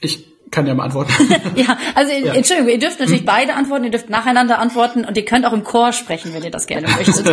Ich 0.00 0.26
kann 0.50 0.66
ja 0.66 0.74
mal 0.74 0.84
antworten. 0.84 1.12
ja, 1.56 1.76
also 1.94 2.12
ja. 2.12 2.34
Entschuldigung, 2.34 2.70
ihr 2.72 2.78
dürft 2.78 2.98
natürlich 2.98 3.20
hm. 3.20 3.26
beide 3.26 3.54
antworten, 3.54 3.84
ihr 3.84 3.90
dürft 3.90 4.10
nacheinander 4.10 4.58
antworten 4.58 5.04
und 5.04 5.16
ihr 5.16 5.24
könnt 5.24 5.44
auch 5.44 5.52
im 5.52 5.64
Chor 5.64 5.92
sprechen, 5.92 6.32
wenn 6.34 6.42
ihr 6.42 6.50
das 6.50 6.66
gerne 6.66 6.88
möchtet. 6.88 7.26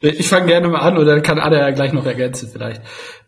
ich 0.00 0.28
fange 0.28 0.46
gerne 0.46 0.68
mal 0.68 0.80
an 0.80 0.96
oder 0.96 1.20
kann 1.20 1.38
Ada 1.38 1.58
ja 1.58 1.70
gleich 1.70 1.92
noch 1.92 2.06
ergänzen 2.06 2.48
vielleicht. 2.50 2.82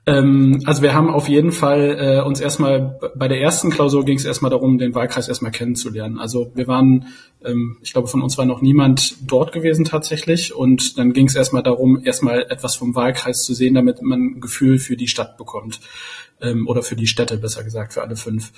Ähm, 0.04 0.62
also 0.66 0.82
wir 0.82 0.94
haben 0.94 1.10
auf 1.10 1.28
jeden 1.28 1.52
Fall 1.52 1.96
äh, 1.98 2.26
uns 2.26 2.40
erstmal, 2.40 2.98
bei 3.14 3.28
der 3.28 3.40
ersten 3.40 3.70
Klausur 3.70 4.04
ging 4.04 4.16
es 4.16 4.24
erstmal 4.24 4.50
darum, 4.50 4.78
den 4.78 4.94
Wahlkreis 4.94 5.28
erstmal 5.28 5.52
kennenzulernen. 5.52 6.18
Also 6.18 6.50
wir 6.54 6.66
waren, 6.66 7.06
ähm, 7.44 7.78
ich 7.82 7.92
glaube, 7.92 8.08
von 8.08 8.20
uns 8.20 8.36
war 8.36 8.44
noch 8.44 8.62
niemand 8.62 9.14
dort 9.30 9.52
gewesen 9.52 9.84
tatsächlich. 9.84 10.54
Und 10.54 10.98
dann 10.98 11.12
ging 11.12 11.28
es 11.28 11.36
erstmal 11.36 11.62
darum, 11.62 12.04
erstmal 12.04 12.42
etwas 12.50 12.74
vom 12.74 12.96
Wahlkreis 12.96 13.44
zu 13.44 13.54
sehen, 13.54 13.74
damit 13.74 14.02
man 14.02 14.20
ein 14.20 14.40
Gefühl 14.40 14.78
für 14.78 14.96
die 14.96 15.08
Stadt 15.08 15.36
bekommt. 15.36 15.80
Ähm, 16.40 16.66
oder 16.66 16.82
für 16.82 16.96
die 16.96 17.06
Städte, 17.06 17.38
besser 17.38 17.62
gesagt, 17.62 17.92
für 17.92 18.02
alle 18.02 18.16
fünf. 18.16 18.50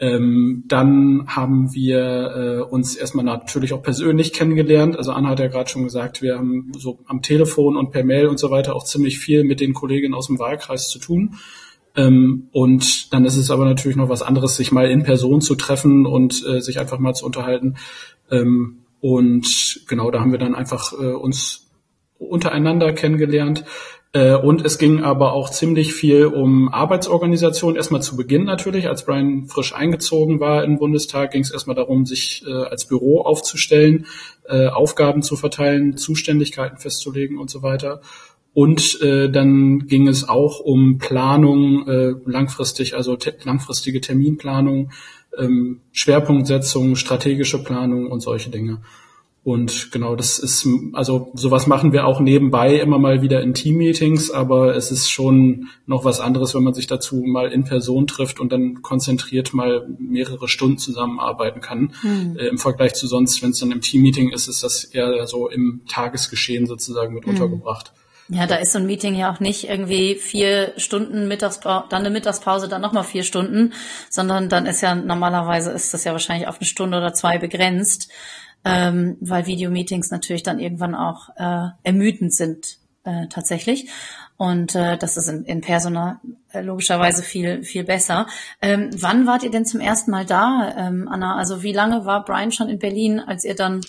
Ähm, 0.00 0.64
dann 0.66 1.26
haben 1.28 1.72
wir 1.72 2.00
äh, 2.00 2.62
uns 2.62 2.96
erstmal 2.96 3.24
natürlich 3.24 3.72
auch 3.72 3.82
persönlich 3.82 4.32
kennengelernt. 4.32 4.96
Also 4.96 5.12
Anna 5.12 5.28
hat 5.28 5.38
ja 5.38 5.46
gerade 5.46 5.70
schon 5.70 5.84
gesagt, 5.84 6.22
wir 6.22 6.38
haben 6.38 6.72
so 6.76 6.98
am 7.06 7.22
Telefon 7.22 7.76
und 7.76 7.92
per 7.92 8.02
Mail 8.02 8.26
und 8.26 8.38
so 8.38 8.50
weiter 8.50 8.74
auch 8.74 8.84
ziemlich 8.84 9.18
viel 9.18 9.44
mit 9.44 9.60
den 9.60 9.74
Kolleginnen 9.74 10.14
aus 10.14 10.26
dem 10.26 10.38
Wahlkreis 10.38 10.88
zu 10.88 10.98
tun. 10.98 11.36
Ähm, 11.94 12.48
und 12.52 13.12
dann 13.12 13.24
ist 13.24 13.36
es 13.36 13.50
aber 13.50 13.64
natürlich 13.66 13.96
noch 13.96 14.08
was 14.08 14.22
anderes, 14.22 14.56
sich 14.56 14.72
mal 14.72 14.90
in 14.90 15.02
Person 15.02 15.40
zu 15.40 15.54
treffen 15.54 16.06
und 16.06 16.44
äh, 16.46 16.60
sich 16.60 16.80
einfach 16.80 16.98
mal 16.98 17.14
zu 17.14 17.26
unterhalten. 17.26 17.76
Ähm, 18.30 18.78
Und 19.00 19.80
genau, 19.88 20.10
da 20.10 20.20
haben 20.20 20.32
wir 20.32 20.38
dann 20.38 20.54
einfach 20.54 20.92
äh, 20.92 21.14
uns 21.14 21.70
untereinander 22.18 22.92
kennengelernt. 22.92 23.64
Äh, 24.12 24.34
und 24.34 24.64
es 24.64 24.78
ging 24.78 25.02
aber 25.02 25.32
auch 25.32 25.50
ziemlich 25.50 25.94
viel 25.94 26.26
um 26.26 26.68
Arbeitsorganisation. 26.68 27.76
Erstmal 27.76 28.02
zu 28.02 28.16
Beginn 28.16 28.44
natürlich, 28.44 28.88
als 28.88 29.04
Brian 29.04 29.46
frisch 29.46 29.74
eingezogen 29.74 30.40
war 30.40 30.64
im 30.64 30.78
Bundestag, 30.78 31.30
ging 31.30 31.42
es 31.42 31.52
erstmal 31.52 31.76
darum, 31.76 32.06
sich 32.06 32.44
äh, 32.46 32.50
als 32.50 32.86
Büro 32.86 33.20
aufzustellen, 33.20 34.06
äh, 34.48 34.66
Aufgaben 34.66 35.22
zu 35.22 35.36
verteilen, 35.36 35.96
Zuständigkeiten 35.96 36.78
festzulegen 36.78 37.38
und 37.38 37.50
so 37.50 37.62
weiter. 37.62 38.00
Und 38.52 39.00
äh, 39.00 39.30
dann 39.30 39.86
ging 39.86 40.08
es 40.08 40.28
auch 40.28 40.58
um 40.58 40.98
Planung 40.98 41.86
langfristig, 42.26 42.96
also 42.96 43.14
te 43.14 43.36
langfristige 43.44 44.00
Terminplanung, 44.00 44.90
ähm, 45.38 45.82
Schwerpunktsetzung, 45.92 46.96
strategische 46.96 47.62
Planung 47.62 48.08
und 48.08 48.20
solche 48.20 48.50
Dinge. 48.50 48.82
Und 49.42 49.90
genau, 49.90 50.16
das 50.16 50.38
ist, 50.38 50.68
also 50.92 51.30
sowas 51.32 51.66
machen 51.66 51.92
wir 51.92 52.06
auch 52.06 52.20
nebenbei 52.20 52.74
immer 52.74 52.98
mal 52.98 53.22
wieder 53.22 53.40
in 53.40 53.54
Teammeetings, 53.54 54.30
aber 54.30 54.76
es 54.76 54.90
ist 54.90 55.10
schon 55.10 55.68
noch 55.86 56.04
was 56.04 56.20
anderes, 56.20 56.54
wenn 56.54 56.62
man 56.62 56.74
sich 56.74 56.86
dazu 56.86 57.16
mal 57.16 57.50
in 57.50 57.64
Person 57.64 58.06
trifft 58.06 58.38
und 58.38 58.52
dann 58.52 58.82
konzentriert 58.82 59.54
mal 59.54 59.88
mehrere 59.98 60.46
Stunden 60.46 60.76
zusammenarbeiten 60.76 61.62
kann. 61.62 61.94
Mhm. 62.02 62.36
Äh, 62.38 62.48
Im 62.48 62.58
Vergleich 62.58 62.92
zu 62.92 63.06
sonst, 63.06 63.42
wenn 63.42 63.52
es 63.52 63.60
dann 63.60 63.72
im 63.72 63.80
Teammeeting 63.80 64.30
ist, 64.30 64.46
ist 64.46 64.62
das 64.62 64.84
eher 64.84 65.26
so 65.26 65.48
im 65.48 65.80
Tagesgeschehen 65.88 66.66
sozusagen 66.66 67.14
mit 67.14 67.24
mhm. 67.24 67.32
untergebracht. 67.32 67.92
Ja, 68.32 68.46
da 68.46 68.56
ist 68.56 68.72
so 68.72 68.78
ein 68.78 68.86
Meeting 68.86 69.16
ja 69.16 69.32
auch 69.32 69.40
nicht 69.40 69.68
irgendwie 69.68 70.14
vier 70.14 70.72
Stunden 70.76 71.26
Mittagspause, 71.26 71.86
dann 71.88 72.00
eine 72.00 72.10
Mittagspause, 72.10 72.68
dann 72.68 72.80
nochmal 72.80 73.02
vier 73.02 73.24
Stunden, 73.24 73.72
sondern 74.08 74.48
dann 74.48 74.66
ist 74.66 74.82
ja 74.82 74.94
normalerweise 74.94 75.72
ist 75.72 75.92
das 75.94 76.04
ja 76.04 76.12
wahrscheinlich 76.12 76.46
auf 76.46 76.58
eine 76.58 76.66
Stunde 76.66 76.98
oder 76.98 77.12
zwei 77.12 77.38
begrenzt 77.38 78.08
ähm, 78.64 79.16
weil 79.20 79.46
Videomeetings 79.46 80.10
natürlich 80.10 80.42
dann 80.42 80.58
irgendwann 80.58 80.94
auch 80.94 81.30
äh, 81.36 81.68
ermüdend 81.82 82.34
sind 82.34 82.78
äh, 83.04 83.26
tatsächlich. 83.28 83.88
Und 84.36 84.74
äh, 84.74 84.96
das 84.96 85.16
ist 85.16 85.28
in, 85.28 85.44
in 85.44 85.60
Persona 85.60 86.20
äh, 86.52 86.62
logischerweise 86.62 87.22
viel, 87.22 87.62
viel 87.62 87.84
besser. 87.84 88.26
Ähm, 88.62 88.90
wann 88.96 89.26
wart 89.26 89.42
ihr 89.42 89.50
denn 89.50 89.66
zum 89.66 89.80
ersten 89.80 90.10
Mal 90.10 90.24
da, 90.24 90.74
ähm, 90.76 91.08
Anna? 91.10 91.36
Also 91.36 91.62
wie 91.62 91.72
lange 91.72 92.06
war 92.06 92.24
Brian 92.24 92.52
schon 92.52 92.68
in 92.70 92.78
Berlin, 92.78 93.20
als 93.20 93.44
ihr 93.44 93.54
dann, 93.54 93.82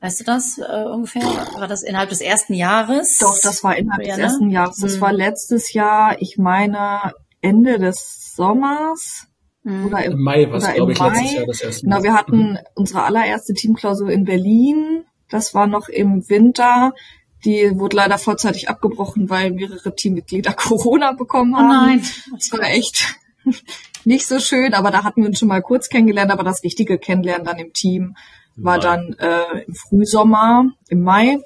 weißt 0.00 0.20
du 0.20 0.24
das 0.24 0.58
äh, 0.58 0.84
ungefähr? 0.84 1.22
War 1.58 1.68
das 1.68 1.82
innerhalb 1.82 2.08
des 2.08 2.22
ersten 2.22 2.54
Jahres? 2.54 3.18
Doch, 3.18 3.38
das 3.42 3.62
war 3.64 3.76
innerhalb 3.76 4.06
ja, 4.06 4.16
des 4.16 4.24
ersten 4.24 4.50
Jahres. 4.50 4.78
Das 4.78 4.94
hm. 4.94 5.00
war 5.02 5.12
letztes 5.12 5.74
Jahr, 5.74 6.20
ich 6.20 6.38
meine, 6.38 7.12
Ende 7.42 7.78
des 7.78 8.34
Sommers. 8.34 9.26
Oder 9.64 10.04
im, 10.04 10.12
Im 10.12 10.22
Mai 10.22 10.50
war 10.50 10.56
es, 10.56 10.72
glaube 10.72 10.92
ich, 10.92 10.98
Mai. 10.98 11.08
letztes 11.08 11.32
Jahr 11.34 11.46
das 11.46 11.60
erste 11.60 11.86
Mal. 11.86 12.00
Genau, 12.00 12.04
wir 12.04 12.18
hatten 12.18 12.50
mhm. 12.50 12.58
unsere 12.74 13.04
allererste 13.04 13.54
Teamklausur 13.54 14.10
in 14.10 14.24
Berlin. 14.24 15.04
Das 15.28 15.54
war 15.54 15.66
noch 15.66 15.88
im 15.88 16.28
Winter. 16.28 16.92
Die 17.44 17.78
wurde 17.78 17.96
leider 17.96 18.18
vorzeitig 18.18 18.68
abgebrochen, 18.68 19.30
weil 19.30 19.52
mehrere 19.52 19.94
Teammitglieder 19.94 20.52
Corona 20.56 21.12
bekommen 21.12 21.56
haben. 21.56 21.66
Oh 21.66 21.86
nein. 21.86 22.02
Das 22.32 22.52
war 22.52 22.62
echt 22.62 23.14
nicht 24.04 24.26
so 24.26 24.40
schön, 24.40 24.74
aber 24.74 24.90
da 24.90 25.04
hatten 25.04 25.22
wir 25.22 25.28
uns 25.28 25.38
schon 25.38 25.48
mal 25.48 25.62
kurz 25.62 25.88
kennengelernt, 25.88 26.30
aber 26.32 26.44
das 26.44 26.62
richtige 26.64 26.98
Kennenlernen 26.98 27.46
dann 27.46 27.58
im 27.58 27.72
Team 27.72 28.16
war 28.56 28.78
Mai. 28.78 28.82
dann 28.82 29.16
äh, 29.18 29.64
im 29.66 29.74
Frühsommer, 29.74 30.72
im 30.88 31.02
Mai. 31.02 31.38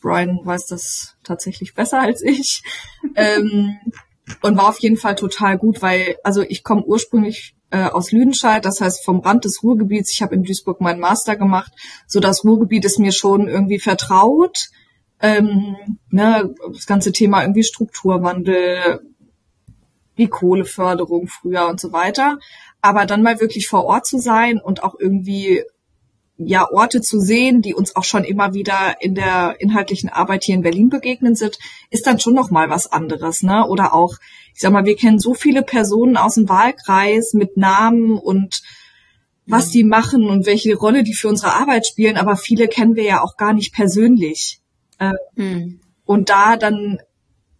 Brian 0.00 0.40
weiß 0.44 0.66
das 0.66 1.16
tatsächlich 1.22 1.74
besser 1.74 2.00
als 2.00 2.22
ich. 2.22 2.62
ähm, 3.14 3.76
und 4.42 4.56
war 4.56 4.68
auf 4.68 4.78
jeden 4.80 4.96
Fall 4.96 5.14
total 5.14 5.58
gut, 5.58 5.82
weil 5.82 6.16
also 6.22 6.42
ich 6.42 6.64
komme 6.64 6.84
ursprünglich 6.84 7.54
äh, 7.70 7.84
aus 7.84 8.12
Lüdenscheid, 8.12 8.64
das 8.64 8.80
heißt 8.80 9.04
vom 9.04 9.20
Rand 9.20 9.44
des 9.44 9.62
Ruhrgebiets. 9.62 10.12
Ich 10.12 10.22
habe 10.22 10.34
in 10.34 10.42
Duisburg 10.42 10.80
meinen 10.80 11.00
Master 11.00 11.36
gemacht, 11.36 11.72
so 12.06 12.20
das 12.20 12.44
Ruhrgebiet 12.44 12.84
ist 12.84 12.98
mir 12.98 13.12
schon 13.12 13.48
irgendwie 13.48 13.78
vertraut. 13.78 14.68
Ähm, 15.20 15.76
ne, 16.10 16.54
das 16.72 16.86
ganze 16.86 17.10
Thema 17.10 17.42
irgendwie 17.42 17.64
Strukturwandel, 17.64 19.00
die 20.18 20.28
Kohleförderung 20.28 21.26
früher 21.28 21.66
und 21.68 21.80
so 21.80 21.92
weiter. 21.92 22.38
Aber 22.82 23.06
dann 23.06 23.22
mal 23.22 23.40
wirklich 23.40 23.66
vor 23.66 23.84
Ort 23.84 24.06
zu 24.06 24.18
sein 24.18 24.60
und 24.60 24.84
auch 24.84 24.94
irgendwie 24.98 25.62
ja 26.38 26.70
Orte 26.70 27.00
zu 27.00 27.18
sehen, 27.18 27.62
die 27.62 27.74
uns 27.74 27.96
auch 27.96 28.04
schon 28.04 28.24
immer 28.24 28.52
wieder 28.54 28.96
in 29.00 29.14
der 29.14 29.56
inhaltlichen 29.58 30.08
Arbeit 30.10 30.44
hier 30.44 30.54
in 30.54 30.62
Berlin 30.62 30.90
begegnen 30.90 31.34
sind, 31.34 31.58
ist 31.90 32.06
dann 32.06 32.20
schon 32.20 32.34
noch 32.34 32.50
mal 32.50 32.68
was 32.68 32.90
anderes, 32.92 33.42
ne? 33.42 33.66
Oder 33.66 33.94
auch, 33.94 34.16
ich 34.54 34.60
sag 34.60 34.72
mal, 34.72 34.84
wir 34.84 34.96
kennen 34.96 35.18
so 35.18 35.34
viele 35.34 35.62
Personen 35.62 36.16
aus 36.16 36.34
dem 36.34 36.48
Wahlkreis 36.48 37.32
mit 37.32 37.56
Namen 37.56 38.18
und 38.18 38.62
was 39.46 39.70
die 39.70 39.84
machen 39.84 40.28
und 40.28 40.44
welche 40.44 40.74
Rolle 40.74 41.04
die 41.04 41.14
für 41.14 41.28
unsere 41.28 41.54
Arbeit 41.54 41.86
spielen, 41.86 42.16
aber 42.16 42.36
viele 42.36 42.66
kennen 42.68 42.96
wir 42.96 43.04
ja 43.04 43.22
auch 43.22 43.36
gar 43.36 43.52
nicht 43.52 43.72
persönlich. 43.72 44.60
Äh, 44.98 45.12
mhm. 45.36 45.80
Und 46.04 46.30
da 46.30 46.56
dann 46.56 46.98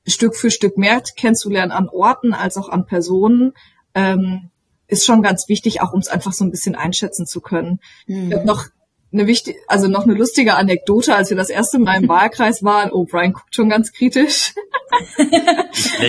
Stück 0.07 0.37
für 0.37 0.51
Stück 0.51 0.77
mehr 0.77 1.03
kennenzulernen 1.17 1.73
an 1.73 1.89
Orten 1.89 2.33
als 2.33 2.57
auch 2.57 2.69
an 2.69 2.87
Personen, 2.87 3.53
ähm, 3.95 4.51
ist 4.89 5.05
schon 5.05 5.23
ganz 5.23 5.49
wichtig, 5.49 5.81
auch 5.81 5.93
um 5.93 6.01
es 6.01 6.09
einfach 6.09 6.33
so 6.33 6.45
ein 6.45 6.51
bisschen 6.51 6.75
einschätzen 6.75 7.27
zu 7.27 7.41
können. 7.41 7.81
Mhm. 8.07 8.29
Ich 8.29 8.35
habe 8.35 8.47
noch 8.47 8.67
eine 9.13 9.27
wichtige, 9.27 9.59
also 9.69 9.89
noch 9.89 10.05
eine 10.05 10.15
lustige 10.15 10.55
Anekdote, 10.55 11.15
als 11.15 11.31
wir 11.31 11.37
das 11.37 11.49
erste 11.49 11.79
Mal 11.79 12.03
im 12.03 12.09
Wahlkreis 12.09 12.63
waren. 12.63 12.91
Oh, 12.93 13.05
Brian 13.05 13.33
guckt 13.33 13.55
schon 13.55 13.69
ganz 13.69 13.93
kritisch. 13.93 14.53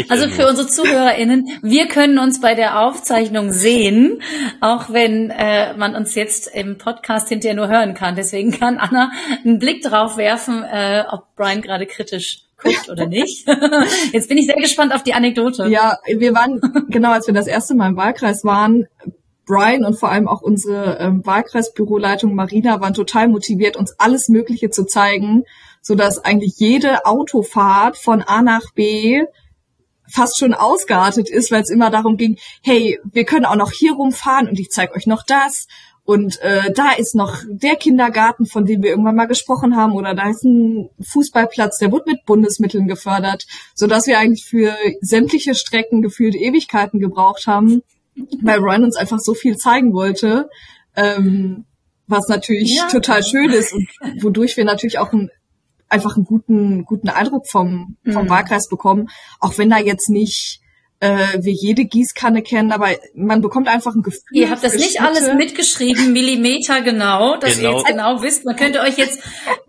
also 0.09 0.27
für 0.29 0.47
unsere 0.47 0.67
ZuhörerInnen, 0.67 1.59
wir 1.61 1.87
können 1.87 2.19
uns 2.19 2.41
bei 2.41 2.55
der 2.55 2.81
Aufzeichnung 2.81 3.51
sehen, 3.51 4.21
auch 4.61 4.91
wenn 4.91 5.29
äh, 5.29 5.75
man 5.75 5.95
uns 5.95 6.15
jetzt 6.15 6.47
im 6.53 6.77
Podcast 6.77 7.29
hinterher 7.29 7.55
nur 7.55 7.67
hören 7.67 7.93
kann. 7.93 8.15
Deswegen 8.15 8.51
kann 8.51 8.77
Anna 8.77 9.11
einen 9.43 9.59
Blick 9.59 9.83
drauf 9.83 10.17
werfen, 10.17 10.63
äh, 10.63 11.03
ob 11.09 11.35
Brian 11.35 11.61
gerade 11.61 11.85
kritisch 11.85 12.46
guckt 12.57 12.89
oder 12.89 13.05
nicht. 13.05 13.47
Jetzt 14.11 14.29
bin 14.29 14.37
ich 14.37 14.45
sehr 14.47 14.55
gespannt 14.55 14.93
auf 14.93 15.03
die 15.03 15.13
Anekdote. 15.13 15.67
Ja, 15.67 15.97
wir 16.05 16.33
waren, 16.33 16.61
genau, 16.89 17.11
als 17.11 17.27
wir 17.27 17.33
das 17.33 17.47
erste 17.47 17.75
Mal 17.75 17.89
im 17.89 17.97
Wahlkreis 17.97 18.43
waren, 18.43 18.87
Brian 19.45 19.85
und 19.85 19.97
vor 19.97 20.11
allem 20.11 20.27
auch 20.27 20.41
unsere 20.41 20.97
ähm, 20.99 21.25
Wahlkreisbüroleitung 21.25 22.35
Marina 22.35 22.81
waren 22.81 22.93
total 22.93 23.29
motiviert, 23.29 23.77
uns 23.77 23.95
alles 23.97 24.27
Mögliche 24.27 24.69
zu 24.69 24.85
zeigen, 24.85 25.45
so 25.81 25.95
dass 25.95 26.23
eigentlich 26.23 26.55
jede 26.57 27.05
Autofahrt 27.05 27.97
von 27.97 28.21
A 28.21 28.41
nach 28.41 28.73
B 28.73 29.23
fast 30.09 30.37
schon 30.37 30.53
ausgeartet 30.53 31.29
ist, 31.29 31.51
weil 31.51 31.61
es 31.61 31.69
immer 31.69 31.89
darum 31.89 32.17
ging, 32.17 32.37
hey, 32.61 32.99
wir 33.05 33.25
können 33.25 33.45
auch 33.45 33.55
noch 33.55 33.71
hier 33.71 33.93
rumfahren 33.93 34.47
und 34.47 34.59
ich 34.59 34.69
zeige 34.69 34.93
euch 34.95 35.07
noch 35.07 35.23
das 35.25 35.67
und 36.07 36.39
äh, 36.41 36.71
da 36.71 36.93
ist 36.97 37.15
noch 37.15 37.35
der 37.49 37.75
Kindergarten, 37.75 38.45
von 38.45 38.63
dem 38.63 38.81
wir 38.81 38.91
irgendwann 38.91 39.17
mal 39.17 39.27
gesprochen 39.27 39.75
haben, 39.75 39.91
oder 39.91 40.13
da 40.13 40.29
ist 40.29 40.41
ein 40.45 40.89
Fußballplatz, 41.01 41.79
der 41.79 41.91
wird 41.91 42.07
mit 42.07 42.25
Bundesmitteln 42.25 42.87
gefördert, 42.87 43.45
so 43.75 43.87
dass 43.87 44.07
wir 44.07 44.17
eigentlich 44.17 44.45
für 44.45 44.73
sämtliche 45.01 45.53
Strecken 45.53 46.01
gefühlt 46.01 46.35
Ewigkeiten 46.35 47.01
gebraucht 47.01 47.45
haben, 47.45 47.81
weil 48.41 48.59
Ryan 48.59 48.85
uns 48.85 48.95
einfach 48.95 49.19
so 49.19 49.33
viel 49.33 49.57
zeigen 49.57 49.91
wollte, 49.91 50.49
ähm, 50.95 51.65
was 52.07 52.29
natürlich 52.29 52.77
ja. 52.77 52.87
total 52.87 53.21
schön 53.21 53.49
ist 53.49 53.73
und 53.73 53.89
wodurch 54.21 54.55
wir 54.55 54.63
natürlich 54.63 54.99
auch 54.99 55.11
ein, 55.11 55.29
einfach 55.89 56.15
einen 56.15 56.23
guten 56.23 56.85
guten 56.85 57.09
Eindruck 57.09 57.49
vom 57.49 57.97
vom 58.09 58.23
mhm. 58.23 58.29
Wahlkreis 58.29 58.69
bekommen, 58.69 59.09
auch 59.41 59.57
wenn 59.57 59.69
da 59.69 59.77
jetzt 59.77 60.09
nicht 60.09 60.61
äh, 60.99 61.37
wir 61.39 61.53
jede 61.53 61.85
Gießkanne 61.85 62.41
kennen, 62.41 62.71
aber 62.71 62.89
man 63.13 63.41
bekommt 63.41 63.67
einfach 63.67 63.93
ein 63.93 64.01
Gefühl. 64.01 64.23
Ihr 64.31 64.49
habt 64.49 64.63
das 64.63 64.75
nicht 64.75 64.99
alles 65.01 65.31
mitgeschrieben, 65.33 66.11
Millimeter 66.11 66.81
genau, 66.81 67.37
dass 67.37 67.57
genau. 67.57 67.69
ihr 67.69 67.77
jetzt 67.77 67.87
genau 67.87 68.21
wisst. 68.21 68.45
Man 68.45 68.55
könnte 68.55 68.79
euch 68.81 68.97
jetzt 68.97 69.19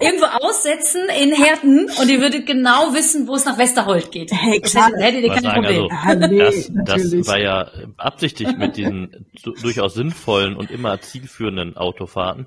irgendwo 0.01 0.27
aussetzen 0.27 1.03
in 1.21 1.35
Herten 1.35 1.91
und 2.01 2.09
ihr 2.09 2.21
würdet 2.21 2.47
genau 2.47 2.95
wissen, 2.95 3.29
wo 3.29 3.35
es 3.35 3.45
nach 3.45 3.59
Westerholt 3.59 4.11
geht. 4.11 4.33
Hey, 4.33 4.61
klar. 4.61 4.91
Das 4.91 5.03
hättet 5.03 5.25
ihr 5.25 5.31
kein 5.31 5.43
Problem. 5.43 5.89
Also, 5.91 6.25
ah, 6.25 6.29
nee, 6.29 6.39
das, 6.85 7.11
das, 7.11 7.27
war 7.27 7.39
ja 7.39 7.71
absichtlich 7.99 8.57
mit 8.57 8.77
diesen 8.77 9.27
durchaus 9.63 9.95
sinnvollen 9.95 10.57
und 10.57 10.71
immer 10.71 11.01
zielführenden 11.01 11.77
Autofahrten. 11.77 12.47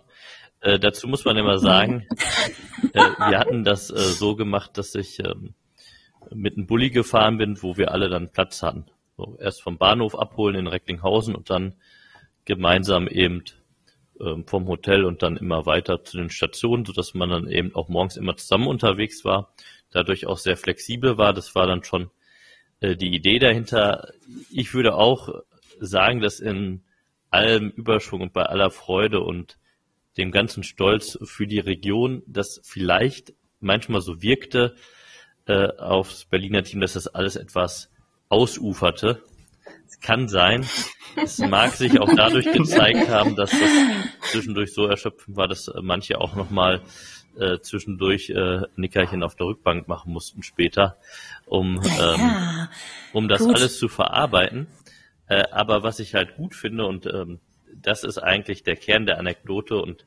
Äh, 0.61 0.79
dazu 0.79 1.07
muss 1.07 1.25
man 1.25 1.37
immer 1.37 1.57
sagen, 1.57 2.07
äh, 2.93 2.99
wir 2.99 3.39
hatten 3.39 3.63
das 3.63 3.89
äh, 3.89 3.97
so 3.97 4.35
gemacht, 4.35 4.77
dass 4.77 4.93
ich 4.95 5.19
ähm, 5.19 5.55
mit 6.33 6.57
einem 6.57 6.67
Bulli 6.67 6.89
gefahren 6.89 7.37
bin, 7.37 7.61
wo 7.61 7.77
wir 7.77 7.91
alle 7.91 8.09
dann 8.09 8.31
Platz 8.31 8.63
hatten. 8.63 8.85
So, 9.17 9.37
erst 9.39 9.61
vom 9.61 9.77
Bahnhof 9.77 10.17
abholen 10.17 10.55
in 10.55 10.67
Recklinghausen 10.67 11.35
und 11.35 11.49
dann 11.49 11.75
gemeinsam 12.45 13.07
eben 13.07 13.43
ähm, 14.19 14.45
vom 14.45 14.67
Hotel 14.67 15.05
und 15.05 15.23
dann 15.23 15.37
immer 15.37 15.65
weiter 15.65 16.03
zu 16.03 16.17
den 16.17 16.29
Stationen, 16.29 16.85
so 16.85 16.93
dass 16.93 17.13
man 17.13 17.29
dann 17.29 17.47
eben 17.47 17.75
auch 17.75 17.89
morgens 17.89 18.17
immer 18.17 18.35
zusammen 18.37 18.67
unterwegs 18.67 19.25
war, 19.25 19.53
dadurch 19.91 20.25
auch 20.27 20.37
sehr 20.37 20.57
flexibel 20.57 21.17
war. 21.17 21.33
Das 21.33 21.55
war 21.55 21.67
dann 21.67 21.83
schon 21.83 22.09
äh, 22.79 22.95
die 22.95 23.13
Idee 23.13 23.39
dahinter. 23.39 24.11
Ich 24.49 24.73
würde 24.73 24.95
auch 24.95 25.29
sagen, 25.79 26.19
dass 26.21 26.39
in 26.39 26.83
allem 27.29 27.69
Überschwung 27.69 28.21
und 28.21 28.33
bei 28.33 28.43
aller 28.43 28.71
Freude 28.71 29.21
und 29.21 29.57
dem 30.17 30.31
ganzen 30.31 30.63
Stolz 30.63 31.17
für 31.23 31.47
die 31.47 31.59
Region, 31.59 32.23
das 32.27 32.61
vielleicht 32.63 33.33
manchmal 33.59 34.01
so 34.01 34.21
wirkte, 34.21 34.75
äh, 35.51 35.77
aufs 35.77 36.25
Berliner 36.25 36.63
Team, 36.63 36.81
dass 36.81 36.93
das 36.93 37.07
alles 37.07 37.35
etwas 37.35 37.89
ausuferte. 38.29 39.21
kann 40.01 40.27
sein. 40.27 40.65
Es 41.21 41.39
mag 41.39 41.73
sich 41.73 41.99
auch 41.99 42.09
dadurch 42.15 42.51
gezeigt 42.53 43.09
haben, 43.09 43.35
dass 43.35 43.51
das 43.51 43.69
zwischendurch 44.31 44.73
so 44.73 44.85
erschöpfend 44.87 45.35
war, 45.35 45.47
dass 45.47 45.71
manche 45.81 46.19
auch 46.19 46.35
nochmal 46.35 46.81
äh, 47.37 47.59
zwischendurch 47.59 48.29
äh, 48.29 48.61
Nickerchen 48.75 49.23
auf 49.23 49.35
der 49.35 49.47
Rückbank 49.47 49.87
machen 49.87 50.13
mussten 50.13 50.43
später, 50.43 50.97
um, 51.45 51.81
ja, 51.83 52.15
ähm, 52.15 52.67
um 53.13 53.27
das 53.27 53.41
gut. 53.41 53.55
alles 53.55 53.77
zu 53.77 53.89
verarbeiten. 53.89 54.67
Äh, 55.27 55.43
aber 55.51 55.83
was 55.83 55.99
ich 55.99 56.15
halt 56.15 56.35
gut 56.35 56.55
finde 56.55 56.85
und 56.85 57.05
ähm, 57.05 57.39
das 57.73 58.03
ist 58.03 58.17
eigentlich 58.17 58.63
der 58.63 58.75
Kern 58.75 59.05
der 59.05 59.17
Anekdote 59.17 59.77
und 59.77 60.05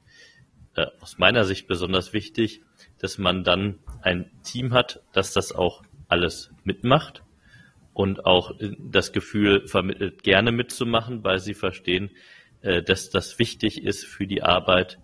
äh, 0.76 0.87
aus 1.00 1.18
meiner 1.18 1.44
Sicht 1.44 1.66
besonders 1.66 2.12
wichtig, 2.12 2.62
dass 3.04 3.18
man 3.18 3.44
dann 3.44 3.80
ein 4.00 4.30
Team 4.44 4.72
hat, 4.72 5.02
das 5.12 5.34
das 5.34 5.52
auch 5.52 5.82
alles 6.08 6.50
mitmacht 6.64 7.22
und 7.92 8.24
auch 8.24 8.52
das 8.78 9.12
Gefühl 9.12 9.68
vermittelt, 9.68 10.22
gerne 10.22 10.52
mitzumachen, 10.52 11.22
weil 11.22 11.38
sie 11.38 11.52
verstehen, 11.52 12.12
äh, 12.62 12.82
dass 12.82 13.10
das 13.10 13.38
wichtig 13.38 13.84
ist 13.84 14.06
für 14.06 14.26
die 14.26 14.42
Arbeit, 14.42 15.00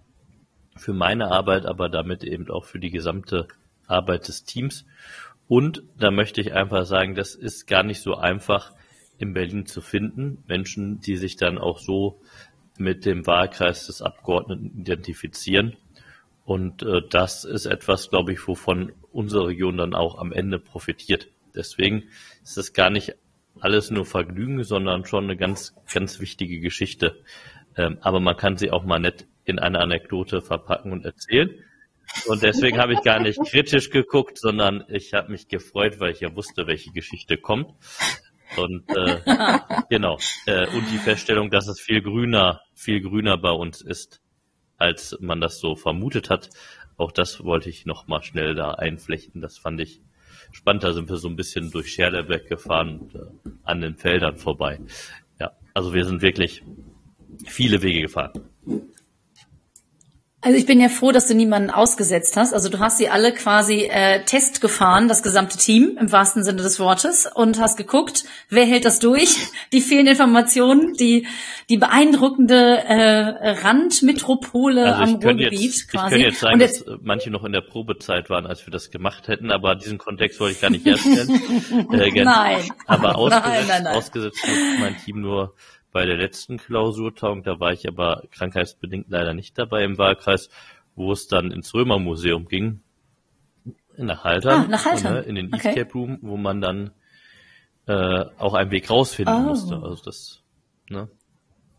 für 0.76 0.94
meine 0.94 1.30
Arbeit, 1.30 1.66
aber 1.66 1.90
damit 1.90 2.24
eben 2.24 2.48
auch 2.48 2.64
für 2.64 2.78
die 2.78 2.88
gesamte 2.88 3.48
Arbeit 3.86 4.28
des 4.28 4.44
Teams. 4.44 4.86
Und 5.46 5.82
da 5.98 6.10
möchte 6.10 6.40
ich 6.40 6.54
einfach 6.54 6.86
sagen, 6.86 7.14
das 7.14 7.34
ist 7.34 7.66
gar 7.66 7.82
nicht 7.82 8.00
so 8.00 8.14
einfach 8.14 8.72
in 9.18 9.34
Berlin 9.34 9.66
zu 9.66 9.82
finden. 9.82 10.42
Menschen, 10.46 11.00
die 11.00 11.18
sich 11.18 11.36
dann 11.36 11.58
auch 11.58 11.80
so 11.80 12.22
mit 12.78 13.04
dem 13.04 13.26
Wahlkreis 13.26 13.88
des 13.88 14.00
Abgeordneten 14.00 14.80
identifizieren. 14.80 15.76
Und 16.44 16.82
äh, 16.82 17.02
das 17.08 17.44
ist 17.44 17.66
etwas, 17.66 18.10
glaube 18.10 18.32
ich, 18.32 18.46
wovon 18.46 18.92
unsere 19.12 19.48
Region 19.48 19.76
dann 19.76 19.94
auch 19.94 20.18
am 20.18 20.32
Ende 20.32 20.58
profitiert. 20.58 21.28
Deswegen 21.54 22.04
ist 22.42 22.58
es 22.58 22.72
gar 22.72 22.90
nicht 22.90 23.14
alles 23.60 23.90
nur 23.90 24.06
Vergnügen, 24.06 24.62
sondern 24.64 25.04
schon 25.04 25.24
eine 25.24 25.36
ganz, 25.36 25.74
ganz 25.92 26.20
wichtige 26.20 26.60
Geschichte. 26.60 27.22
Ähm, 27.76 27.98
aber 28.00 28.20
man 28.20 28.36
kann 28.36 28.56
sie 28.56 28.70
auch 28.70 28.84
mal 28.84 29.00
nett 29.00 29.26
in 29.44 29.58
eine 29.58 29.80
Anekdote 29.80 30.40
verpacken 30.40 30.92
und 30.92 31.04
erzählen. 31.04 31.50
Und 32.26 32.42
deswegen 32.42 32.78
habe 32.78 32.94
ich 32.94 33.02
gar 33.02 33.20
nicht 33.20 33.38
kritisch 33.46 33.90
geguckt, 33.90 34.38
sondern 34.38 34.84
ich 34.88 35.14
habe 35.14 35.32
mich 35.32 35.48
gefreut, 35.48 36.00
weil 36.00 36.12
ich 36.12 36.20
ja 36.20 36.34
wusste, 36.34 36.66
welche 36.66 36.90
Geschichte 36.90 37.36
kommt. 37.36 37.72
Und 38.56 38.84
äh, 38.96 39.20
genau. 39.90 40.18
Äh, 40.46 40.66
und 40.68 40.90
die 40.90 40.98
Feststellung, 40.98 41.50
dass 41.50 41.68
es 41.68 41.80
viel 41.80 42.02
grüner, 42.02 42.62
viel 42.74 43.00
grüner 43.00 43.38
bei 43.38 43.52
uns 43.52 43.80
ist, 43.80 44.20
als 44.80 45.16
man 45.20 45.40
das 45.40 45.60
so 45.60 45.76
vermutet 45.76 46.30
hat. 46.30 46.50
Auch 46.96 47.12
das 47.12 47.44
wollte 47.44 47.68
ich 47.68 47.86
noch 47.86 48.08
mal 48.08 48.22
schnell 48.22 48.54
da 48.54 48.72
einflechten. 48.72 49.40
Das 49.40 49.58
fand 49.58 49.80
ich 49.80 50.00
spannend. 50.52 50.82
Da 50.84 50.92
sind 50.92 51.08
wir 51.08 51.16
so 51.16 51.28
ein 51.28 51.36
bisschen 51.36 51.70
durch 51.70 51.92
Scherlebeck 51.92 52.48
gefahren 52.48 52.98
und 52.98 53.14
äh, 53.14 53.20
an 53.64 53.80
den 53.80 53.96
Feldern 53.96 54.36
vorbei. 54.36 54.80
Ja, 55.38 55.52
also 55.74 55.94
wir 55.94 56.04
sind 56.04 56.22
wirklich 56.22 56.62
viele 57.46 57.82
Wege 57.82 58.02
gefahren. 58.02 58.32
Also 60.42 60.56
ich 60.56 60.64
bin 60.64 60.80
ja 60.80 60.88
froh, 60.88 61.12
dass 61.12 61.26
du 61.26 61.34
niemanden 61.34 61.68
ausgesetzt 61.68 62.36
hast. 62.38 62.54
Also 62.54 62.70
du 62.70 62.78
hast 62.78 62.96
sie 62.96 63.10
alle 63.10 63.34
quasi 63.34 63.88
äh, 63.90 64.24
Test 64.24 64.62
gefahren, 64.62 65.06
das 65.06 65.22
gesamte 65.22 65.58
Team 65.58 65.98
im 66.00 66.10
wahrsten 66.12 66.42
Sinne 66.44 66.62
des 66.62 66.80
Wortes, 66.80 67.28
und 67.32 67.60
hast 67.60 67.76
geguckt, 67.76 68.24
wer 68.48 68.64
hält 68.64 68.86
das 68.86 69.00
durch? 69.00 69.36
Die 69.74 69.82
vielen 69.82 70.06
Informationen, 70.06 70.94
die 70.94 71.26
die 71.68 71.76
beeindruckende 71.76 72.78
äh, 72.78 73.50
Randmetropole 73.50 74.96
also 74.96 75.14
am 75.14 75.22
Ruhrgebiet 75.22 75.60
jetzt, 75.60 75.88
quasi. 75.90 76.06
Ich 76.06 76.10
könnte 76.10 76.26
jetzt 76.26 76.40
sagen, 76.40 76.60
jetzt, 76.60 76.86
dass 76.86 76.98
manche 77.02 77.30
noch 77.30 77.44
in 77.44 77.52
der 77.52 77.60
Probezeit 77.60 78.30
waren, 78.30 78.46
als 78.46 78.66
wir 78.66 78.72
das 78.72 78.90
gemacht 78.90 79.28
hätten, 79.28 79.50
aber 79.50 79.74
diesen 79.74 79.98
Kontext 79.98 80.40
wollte 80.40 80.54
ich 80.54 80.60
gar 80.60 80.70
nicht 80.70 80.86
herstellen. 80.86 81.28
äh, 81.92 82.24
nein. 82.24 82.62
Aber 82.86 83.14
ausgesetzt, 83.16 83.46
nein, 83.46 83.66
nein, 83.68 83.82
nein. 83.84 83.94
ausgesetzt 83.94 84.38
mein 84.80 84.96
Team 84.96 85.20
nur 85.20 85.54
bei 85.92 86.06
der 86.06 86.16
letzten 86.16 86.58
Klausurtagung, 86.58 87.42
da 87.42 87.58
war 87.60 87.72
ich 87.72 87.88
aber 87.88 88.22
krankheitsbedingt 88.30 89.06
leider 89.08 89.34
nicht 89.34 89.58
dabei 89.58 89.84
im 89.84 89.98
Wahlkreis, 89.98 90.50
wo 90.94 91.12
es 91.12 91.26
dann 91.26 91.50
ins 91.50 91.74
Römermuseum 91.74 92.46
ging, 92.46 92.80
nach 93.96 94.24
Haltern, 94.24 94.64
ah, 94.64 94.68
nach 94.68 94.84
Haltern. 94.84 95.14
Ne, 95.14 95.20
in 95.20 95.34
den 95.34 95.54
okay. 95.54 95.68
Escape 95.68 95.92
Room, 95.92 96.18
wo 96.22 96.36
man 96.36 96.60
dann 96.60 96.92
äh, 97.86 98.24
auch 98.38 98.54
einen 98.54 98.70
Weg 98.70 98.88
rausfinden 98.90 99.34
oh. 99.34 99.48
musste. 99.48 99.74
Also 99.82 100.02
das, 100.04 100.42
ne? 100.88 101.08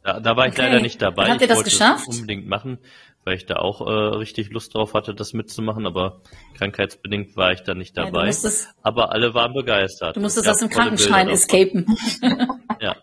Da, 0.03 0.19
da 0.19 0.35
war 0.35 0.47
ich 0.47 0.53
okay. 0.53 0.63
leider 0.63 0.81
nicht 0.81 1.01
dabei. 1.01 1.29
Habt 1.29 1.41
ihr 1.41 1.47
das 1.47 1.63
geschafft? 1.63 2.07
unbedingt 2.07 2.47
machen, 2.47 2.79
weil 3.23 3.35
ich 3.35 3.45
da 3.45 3.57
auch 3.57 3.81
äh, 3.81 4.15
richtig 4.17 4.49
Lust 4.49 4.73
drauf 4.73 4.93
hatte, 4.93 5.13
das 5.13 5.33
mitzumachen, 5.33 5.85
aber 5.85 6.21
krankheitsbedingt 6.57 7.35
war 7.37 7.51
ich 7.51 7.61
da 7.61 7.73
nicht 7.73 7.95
dabei. 7.97 8.29
Ja, 8.29 8.49
aber 8.81 9.11
alle 9.11 9.33
waren 9.33 9.53
begeistert. 9.53 10.15
Du 10.15 10.21
musstest 10.21 10.49
aus 10.49 10.59
dem 10.59 10.69
Krankenschein 10.69 11.29
escapen. 11.29 11.85
ja. 12.79 12.95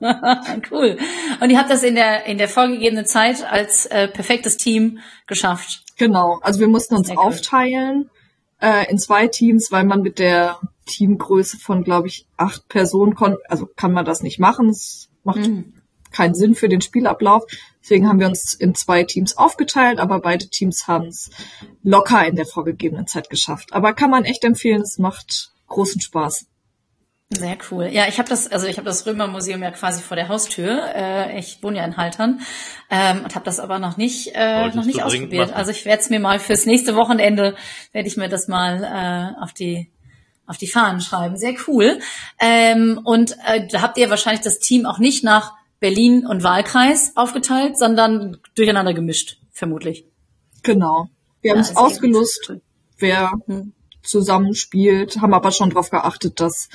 cool. 0.70 0.98
Und 1.40 1.50
ihr 1.50 1.58
habt 1.58 1.70
das 1.70 1.82
in 1.82 1.94
der 1.94 2.26
in 2.26 2.38
der 2.38 2.48
vorgegebenen 2.48 3.06
Zeit 3.06 3.44
als 3.50 3.86
äh, 3.86 4.08
perfektes 4.08 4.56
Team 4.56 4.98
geschafft. 5.26 5.84
Genau. 5.96 6.38
Also 6.42 6.60
wir 6.60 6.68
mussten 6.68 6.94
uns 6.96 7.08
Sehr 7.08 7.18
aufteilen 7.18 8.10
äh, 8.60 8.90
in 8.90 8.98
zwei 8.98 9.28
Teams, 9.28 9.72
weil 9.72 9.84
man 9.84 10.02
mit 10.02 10.18
der 10.18 10.58
Teamgröße 10.86 11.58
von, 11.58 11.84
glaube 11.84 12.08
ich, 12.08 12.26
acht 12.36 12.68
Personen 12.68 13.14
kon 13.14 13.36
also 13.48 13.66
kann 13.66 13.92
man 13.92 14.04
das 14.04 14.22
nicht 14.22 14.38
machen. 14.38 14.68
Es 14.68 15.08
macht 15.24 15.38
mhm 15.38 15.74
keinen 16.12 16.34
Sinn 16.34 16.54
für 16.54 16.68
den 16.68 16.80
Spielablauf. 16.80 17.44
Deswegen 17.82 18.08
haben 18.08 18.20
wir 18.20 18.28
uns 18.28 18.54
in 18.54 18.74
zwei 18.74 19.02
Teams 19.02 19.36
aufgeteilt, 19.36 19.98
aber 19.98 20.20
beide 20.20 20.48
Teams 20.48 20.86
haben 20.86 21.06
es 21.06 21.30
locker 21.82 22.24
in 22.26 22.36
der 22.36 22.46
vorgegebenen 22.46 23.06
Zeit 23.06 23.28
geschafft. 23.28 23.72
Aber 23.72 23.92
kann 23.92 24.10
man 24.10 24.24
echt 24.24 24.44
empfehlen, 24.44 24.82
es 24.82 24.98
macht 24.98 25.52
großen 25.66 26.00
Spaß. 26.00 26.46
Sehr 27.38 27.56
cool. 27.70 27.88
Ja, 27.90 28.06
ich 28.08 28.18
habe 28.18 28.28
das, 28.28 28.46
also 28.46 28.66
ich 28.66 28.76
habe 28.76 28.84
das 28.84 29.06
Römermuseum 29.06 29.62
ja 29.62 29.70
quasi 29.70 30.02
vor 30.02 30.16
der 30.16 30.28
Haustür. 30.28 30.82
Äh, 30.94 31.38
ich 31.38 31.62
wohne 31.62 31.78
ja 31.78 31.84
in 31.84 31.96
Haltern 31.96 32.40
ähm, 32.90 33.22
und 33.24 33.34
habe 33.34 33.44
das 33.44 33.58
aber 33.58 33.78
noch 33.78 33.96
nicht, 33.96 34.32
äh, 34.34 34.68
noch 34.68 34.84
nicht 34.84 35.02
ausprobiert. 35.02 35.52
Also 35.52 35.70
ich 35.70 35.84
werde 35.86 36.02
es 36.02 36.10
mir 36.10 36.20
mal 36.20 36.38
fürs 36.38 36.66
nächste 36.66 36.94
Wochenende 36.94 37.56
werde 37.92 38.06
ich 38.06 38.18
mir 38.18 38.28
das 38.28 38.48
mal 38.48 38.84
äh, 38.84 39.42
auf 39.42 39.52
die 39.54 39.90
auf 40.46 40.58
die 40.58 40.66
Fahnen 40.66 41.00
schreiben. 41.00 41.36
Sehr 41.38 41.54
cool. 41.66 42.00
Ähm, 42.38 43.00
und 43.02 43.36
äh, 43.46 43.66
da 43.66 43.80
habt 43.80 43.96
ihr 43.96 44.10
wahrscheinlich 44.10 44.42
das 44.42 44.58
Team 44.58 44.84
auch 44.84 44.98
nicht 44.98 45.24
nach 45.24 45.54
Berlin 45.82 46.24
und 46.24 46.44
Wahlkreis 46.44 47.12
aufgeteilt, 47.16 47.76
sondern 47.76 48.38
durcheinander 48.54 48.94
gemischt, 48.94 49.40
vermutlich. 49.50 50.06
Genau. 50.62 51.08
Wir 51.40 51.50
ja, 51.50 51.54
haben 51.54 51.60
es 51.60 51.76
ausgelost, 51.76 52.52
wer 52.98 53.32
hm. 53.46 53.72
zusammenspielt, 54.04 55.20
haben 55.20 55.34
aber 55.34 55.50
schon 55.50 55.70
darauf 55.70 55.90
geachtet, 55.90 56.38
dass 56.40 56.68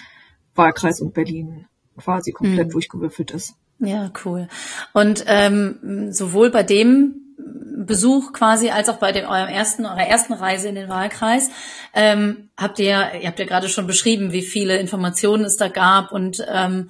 Wahlkreis 0.55 0.99
und 0.99 1.13
Berlin 1.13 1.67
quasi 1.97 2.33
komplett 2.33 2.65
hm. 2.65 2.71
durchgewürfelt 2.71 3.31
ist. 3.31 3.55
Ja, 3.79 4.11
cool. 4.25 4.49
Und 4.91 5.23
ähm, 5.27 6.11
sowohl 6.11 6.51
bei 6.51 6.63
dem 6.63 7.15
Besuch 7.37 8.33
quasi 8.33 8.71
als 8.71 8.89
auch 8.89 8.97
bei 8.97 9.13
dem 9.13 9.25
eurem 9.25 9.47
ersten 9.47 9.85
eurer 9.85 10.05
ersten 10.05 10.33
Reise 10.33 10.67
in 10.67 10.75
den 10.75 10.89
Wahlkreis 10.89 11.49
ähm, 11.93 12.49
habt 12.57 12.79
ihr 12.79 13.11
ihr 13.21 13.27
habt 13.27 13.39
ja 13.39 13.45
gerade 13.45 13.69
schon 13.69 13.87
beschrieben, 13.87 14.33
wie 14.33 14.41
viele 14.41 14.79
Informationen 14.79 15.45
es 15.45 15.55
da 15.55 15.69
gab 15.69 16.11
und 16.11 16.43
ähm, 16.51 16.89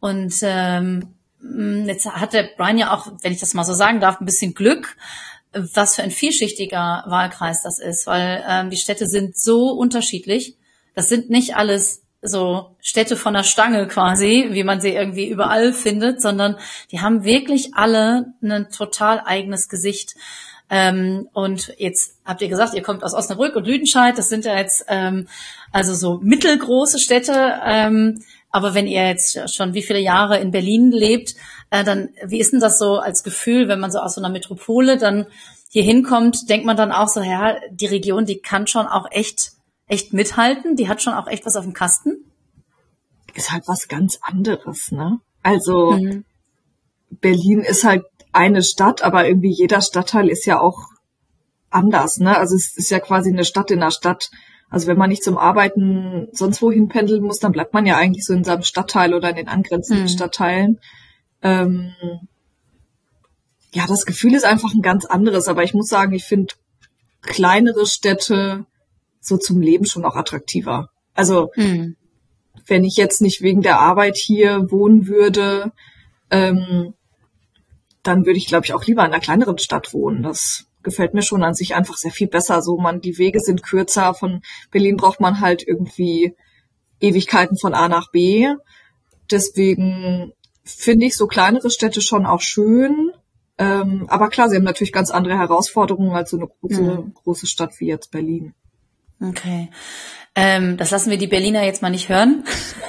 und 0.00 0.34
ähm, 0.42 1.00
hm, 1.00 1.14
jetzt 1.86 2.06
hat 2.06 2.32
der 2.32 2.48
Brian 2.56 2.78
ja 2.78 2.94
auch, 2.94 3.06
wenn 3.22 3.32
ich 3.32 3.40
das 3.40 3.54
mal 3.54 3.64
so 3.64 3.74
sagen 3.74 4.00
darf, 4.00 4.20
ein 4.20 4.26
bisschen 4.26 4.54
Glück, 4.54 4.96
was 5.52 5.94
für 5.94 6.02
ein 6.02 6.10
vielschichtiger 6.10 7.04
Wahlkreis 7.06 7.62
das 7.62 7.78
ist, 7.78 8.06
weil 8.06 8.44
ähm, 8.48 8.70
die 8.70 8.76
Städte 8.76 9.06
sind 9.06 9.36
so 9.36 9.70
unterschiedlich. 9.70 10.56
Das 10.94 11.08
sind 11.08 11.30
nicht 11.30 11.56
alles 11.56 12.02
so 12.22 12.74
Städte 12.80 13.16
von 13.16 13.34
der 13.34 13.42
Stange 13.42 13.86
quasi, 13.86 14.48
wie 14.50 14.64
man 14.64 14.80
sie 14.80 14.90
irgendwie 14.90 15.28
überall 15.28 15.72
findet, 15.72 16.22
sondern 16.22 16.56
die 16.90 17.00
haben 17.00 17.24
wirklich 17.24 17.74
alle 17.74 18.32
ein 18.42 18.70
total 18.70 19.20
eigenes 19.24 19.68
Gesicht. 19.68 20.14
Ähm, 20.70 21.28
und 21.34 21.74
jetzt 21.76 22.16
habt 22.24 22.40
ihr 22.40 22.48
gesagt, 22.48 22.74
ihr 22.74 22.82
kommt 22.82 23.04
aus 23.04 23.14
Osnabrück 23.14 23.54
und 23.54 23.66
Lüdenscheid. 23.66 24.16
Das 24.16 24.30
sind 24.30 24.46
ja 24.46 24.56
jetzt 24.56 24.86
ähm, 24.88 25.28
also 25.70 25.94
so 25.94 26.18
mittelgroße 26.22 26.98
Städte. 26.98 27.60
Ähm, 27.64 28.22
aber 28.54 28.72
wenn 28.72 28.86
ihr 28.86 29.04
jetzt 29.08 29.52
schon 29.52 29.74
wie 29.74 29.82
viele 29.82 29.98
Jahre 29.98 30.38
in 30.38 30.52
Berlin 30.52 30.92
lebt, 30.92 31.34
äh, 31.70 31.82
dann 31.82 32.10
wie 32.24 32.38
ist 32.38 32.52
denn 32.52 32.60
das 32.60 32.78
so 32.78 32.98
als 32.98 33.24
Gefühl, 33.24 33.66
wenn 33.66 33.80
man 33.80 33.90
so 33.90 33.98
aus 33.98 34.14
so 34.14 34.20
einer 34.20 34.30
Metropole 34.30 34.96
dann 34.96 35.26
hier 35.70 35.82
hinkommt, 35.82 36.48
denkt 36.48 36.64
man 36.64 36.76
dann 36.76 36.92
auch 36.92 37.08
so, 37.08 37.20
ja, 37.20 37.56
die 37.72 37.86
Region, 37.86 38.26
die 38.26 38.38
kann 38.38 38.68
schon 38.68 38.86
auch 38.86 39.06
echt, 39.10 39.54
echt 39.88 40.12
mithalten, 40.12 40.76
die 40.76 40.88
hat 40.88 41.02
schon 41.02 41.14
auch 41.14 41.26
echt 41.26 41.44
was 41.46 41.56
auf 41.56 41.64
dem 41.64 41.72
Kasten? 41.72 42.30
Ist 43.34 43.50
halt 43.50 43.64
was 43.66 43.88
ganz 43.88 44.20
anderes, 44.22 44.92
ne? 44.92 45.18
Also 45.42 45.90
mhm. 45.90 46.24
Berlin 47.10 47.58
ist 47.58 47.82
halt 47.82 48.04
eine 48.30 48.62
Stadt, 48.62 49.02
aber 49.02 49.26
irgendwie 49.26 49.52
jeder 49.52 49.80
Stadtteil 49.80 50.28
ist 50.28 50.46
ja 50.46 50.60
auch 50.60 50.78
anders, 51.70 52.18
ne? 52.18 52.38
Also 52.38 52.54
es 52.54 52.76
ist 52.76 52.90
ja 52.90 53.00
quasi 53.00 53.30
eine 53.30 53.44
Stadt 53.44 53.72
in 53.72 53.82
einer 53.82 53.90
Stadt. 53.90 54.30
Also 54.74 54.88
wenn 54.88 54.98
man 54.98 55.08
nicht 55.08 55.22
zum 55.22 55.38
Arbeiten 55.38 56.26
sonst 56.32 56.60
wohin 56.60 56.88
pendeln 56.88 57.22
muss, 57.22 57.38
dann 57.38 57.52
bleibt 57.52 57.74
man 57.74 57.86
ja 57.86 57.96
eigentlich 57.96 58.24
so 58.24 58.34
in 58.34 58.42
seinem 58.42 58.64
Stadtteil 58.64 59.14
oder 59.14 59.30
in 59.30 59.36
den 59.36 59.46
angrenzenden 59.46 60.06
mhm. 60.06 60.08
Stadtteilen. 60.08 60.80
Ähm, 61.42 61.92
ja, 63.72 63.86
das 63.86 64.04
Gefühl 64.04 64.34
ist 64.34 64.44
einfach 64.44 64.74
ein 64.74 64.82
ganz 64.82 65.04
anderes. 65.04 65.46
Aber 65.46 65.62
ich 65.62 65.74
muss 65.74 65.86
sagen, 65.86 66.12
ich 66.12 66.24
finde 66.24 66.54
kleinere 67.22 67.86
Städte 67.86 68.66
so 69.20 69.36
zum 69.36 69.60
Leben 69.60 69.86
schon 69.86 70.04
auch 70.04 70.16
attraktiver. 70.16 70.90
Also 71.14 71.52
mhm. 71.54 71.94
wenn 72.66 72.82
ich 72.82 72.96
jetzt 72.96 73.22
nicht 73.22 73.42
wegen 73.42 73.62
der 73.62 73.78
Arbeit 73.78 74.16
hier 74.16 74.72
wohnen 74.72 75.06
würde, 75.06 75.70
ähm, 76.32 76.94
dann 78.02 78.26
würde 78.26 78.38
ich, 78.38 78.48
glaube 78.48 78.66
ich, 78.66 78.74
auch 78.74 78.84
lieber 78.84 79.04
in 79.04 79.12
einer 79.12 79.20
kleineren 79.20 79.58
Stadt 79.58 79.94
wohnen. 79.94 80.24
Das 80.24 80.66
gefällt 80.84 81.14
mir 81.14 81.22
schon 81.22 81.42
an 81.42 81.54
sich 81.54 81.74
einfach 81.74 81.96
sehr 81.96 82.10
viel 82.10 82.28
besser. 82.28 82.62
So, 82.62 82.76
man, 82.76 83.00
die 83.00 83.18
Wege 83.18 83.40
sind 83.40 83.62
kürzer. 83.62 84.14
Von 84.14 84.42
Berlin 84.70 84.96
braucht 84.96 85.20
man 85.20 85.40
halt 85.40 85.66
irgendwie 85.66 86.34
Ewigkeiten 87.00 87.58
von 87.58 87.74
A 87.74 87.88
nach 87.88 88.10
B. 88.10 88.48
Deswegen 89.30 90.32
finde 90.62 91.06
ich 91.06 91.16
so 91.16 91.26
kleinere 91.26 91.70
Städte 91.70 92.00
schon 92.00 92.26
auch 92.26 92.40
schön. 92.40 93.10
Ähm, 93.58 94.06
aber 94.08 94.28
klar, 94.28 94.48
sie 94.48 94.56
haben 94.56 94.64
natürlich 94.64 94.92
ganz 94.92 95.10
andere 95.10 95.38
Herausforderungen 95.38 96.12
als 96.12 96.30
so 96.30 96.36
eine 96.36 96.48
große, 96.48 96.82
mhm. 96.82 97.14
große 97.14 97.46
Stadt 97.46 97.72
wie 97.78 97.86
jetzt 97.86 98.10
Berlin. 98.10 98.54
Okay. 99.20 99.70
Ähm, 100.34 100.76
das 100.76 100.90
lassen 100.90 101.10
wir 101.10 101.18
die 101.18 101.28
Berliner 101.28 101.62
jetzt 101.62 101.82
mal 101.82 101.90
nicht 101.90 102.08
hören. 102.08 102.44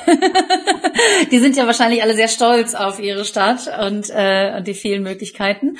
die 1.32 1.40
sind 1.40 1.56
ja 1.56 1.66
wahrscheinlich 1.66 2.02
alle 2.02 2.16
sehr 2.16 2.28
stolz 2.28 2.74
auf 2.74 3.00
ihre 3.00 3.26
Stadt 3.26 3.70
und, 3.86 4.10
äh, 4.10 4.54
und 4.58 4.68
die 4.68 4.74
vielen 4.74 5.04
Möglichkeiten. 5.04 5.78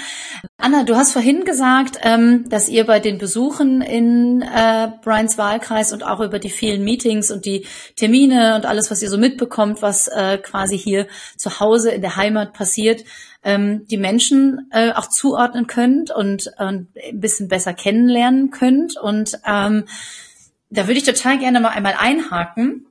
Anna, 0.58 0.84
du 0.84 0.96
hast 0.96 1.14
vorhin 1.14 1.46
gesagt, 1.46 2.00
ähm, 2.02 2.46
dass 2.50 2.70
ihr 2.70 2.86
bei 2.86 3.00
den 3.00 3.18
Besuchen 3.18 3.82
in 3.82 4.42
äh, 4.42 4.90
Brians 5.04 5.38
Wahlkreis 5.38 5.94
und 5.94 6.04
auch 6.04 6.20
über 6.20 6.40
die 6.40 6.50
vielen 6.50 6.84
Meetings 6.84 7.32
und 7.32 7.46
die 7.46 7.66
Termine 7.96 8.56
und 8.56 8.66
alles, 8.66 8.92
was 8.92 9.02
ihr 9.02 9.10
so 9.10 9.18
mitbekommt, 9.18 9.82
was 9.82 10.08
äh, 10.08 10.38
quasi 10.38 10.78
hier 10.78 11.08
zu 11.38 11.60
Hause 11.60 11.92
in 11.92 12.02
der 12.02 12.16
Heimat 12.16 12.54
passiert, 12.54 13.04
ähm, 13.44 13.86
die 13.88 13.98
Menschen 13.98 14.70
äh, 14.72 14.92
auch 14.92 15.08
zuordnen 15.08 15.68
könnt 15.68 16.12
und, 16.12 16.52
und 16.58 16.88
ein 16.96 17.20
bisschen 17.20 17.48
besser 17.48 17.74
kennenlernen 17.74 18.50
könnt. 18.50 18.98
Und 18.98 19.40
ähm, 19.46 19.86
da 20.70 20.88
würde 20.88 20.98
ich 20.98 21.04
total 21.04 21.38
gerne 21.38 21.60
mal 21.60 21.70
einmal 21.70 21.96
einhaken, 21.98 22.88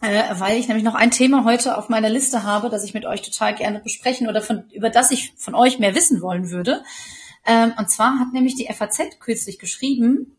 weil 0.00 0.58
ich 0.58 0.68
nämlich 0.68 0.84
noch 0.84 0.94
ein 0.94 1.10
Thema 1.10 1.44
heute 1.44 1.76
auf 1.78 1.88
meiner 1.88 2.10
Liste 2.10 2.42
habe, 2.42 2.68
das 2.68 2.84
ich 2.84 2.94
mit 2.94 3.06
euch 3.06 3.22
total 3.22 3.54
gerne 3.54 3.80
besprechen 3.80 4.28
oder 4.28 4.42
von, 4.42 4.64
über 4.70 4.90
das 4.90 5.10
ich 5.10 5.32
von 5.36 5.54
euch 5.54 5.78
mehr 5.78 5.94
wissen 5.94 6.20
wollen 6.20 6.50
würde. 6.50 6.82
Ähm, 7.46 7.72
und 7.78 7.90
zwar 7.90 8.18
hat 8.18 8.32
nämlich 8.32 8.56
die 8.56 8.66
FAZ 8.72 9.18
kürzlich 9.20 9.58
geschrieben, 9.58 10.36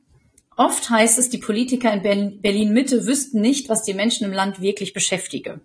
oft 0.55 0.89
heißt 0.89 1.17
es, 1.17 1.29
die 1.29 1.37
Politiker 1.37 1.91
in 1.91 2.41
Berlin 2.41 2.73
Mitte 2.73 3.07
wüssten 3.07 3.41
nicht, 3.41 3.69
was 3.69 3.83
die 3.83 3.93
Menschen 3.93 4.25
im 4.25 4.33
Land 4.33 4.61
wirklich 4.61 4.93
beschäftige. 4.93 5.61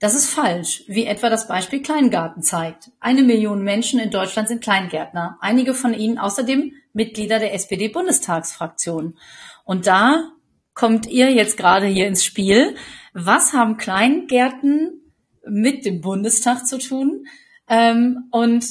Das 0.00 0.14
ist 0.14 0.26
falsch, 0.26 0.82
wie 0.88 1.06
etwa 1.06 1.30
das 1.30 1.46
Beispiel 1.46 1.80
Kleingarten 1.80 2.42
zeigt. 2.42 2.90
Eine 2.98 3.22
Million 3.22 3.62
Menschen 3.62 4.00
in 4.00 4.10
Deutschland 4.10 4.48
sind 4.48 4.60
Kleingärtner, 4.60 5.38
einige 5.40 5.74
von 5.74 5.94
ihnen 5.94 6.18
außerdem 6.18 6.72
Mitglieder 6.92 7.38
der 7.38 7.54
SPD-Bundestagsfraktion. 7.54 9.16
Und 9.64 9.86
da 9.86 10.32
kommt 10.74 11.06
ihr 11.06 11.30
jetzt 11.30 11.56
gerade 11.56 11.86
hier 11.86 12.06
ins 12.06 12.24
Spiel. 12.24 12.74
Was 13.12 13.52
haben 13.52 13.76
Kleingärten 13.76 15.00
mit 15.46 15.84
dem 15.84 16.00
Bundestag 16.00 16.66
zu 16.66 16.78
tun? 16.78 17.26
Ähm, 17.68 18.28
und 18.30 18.64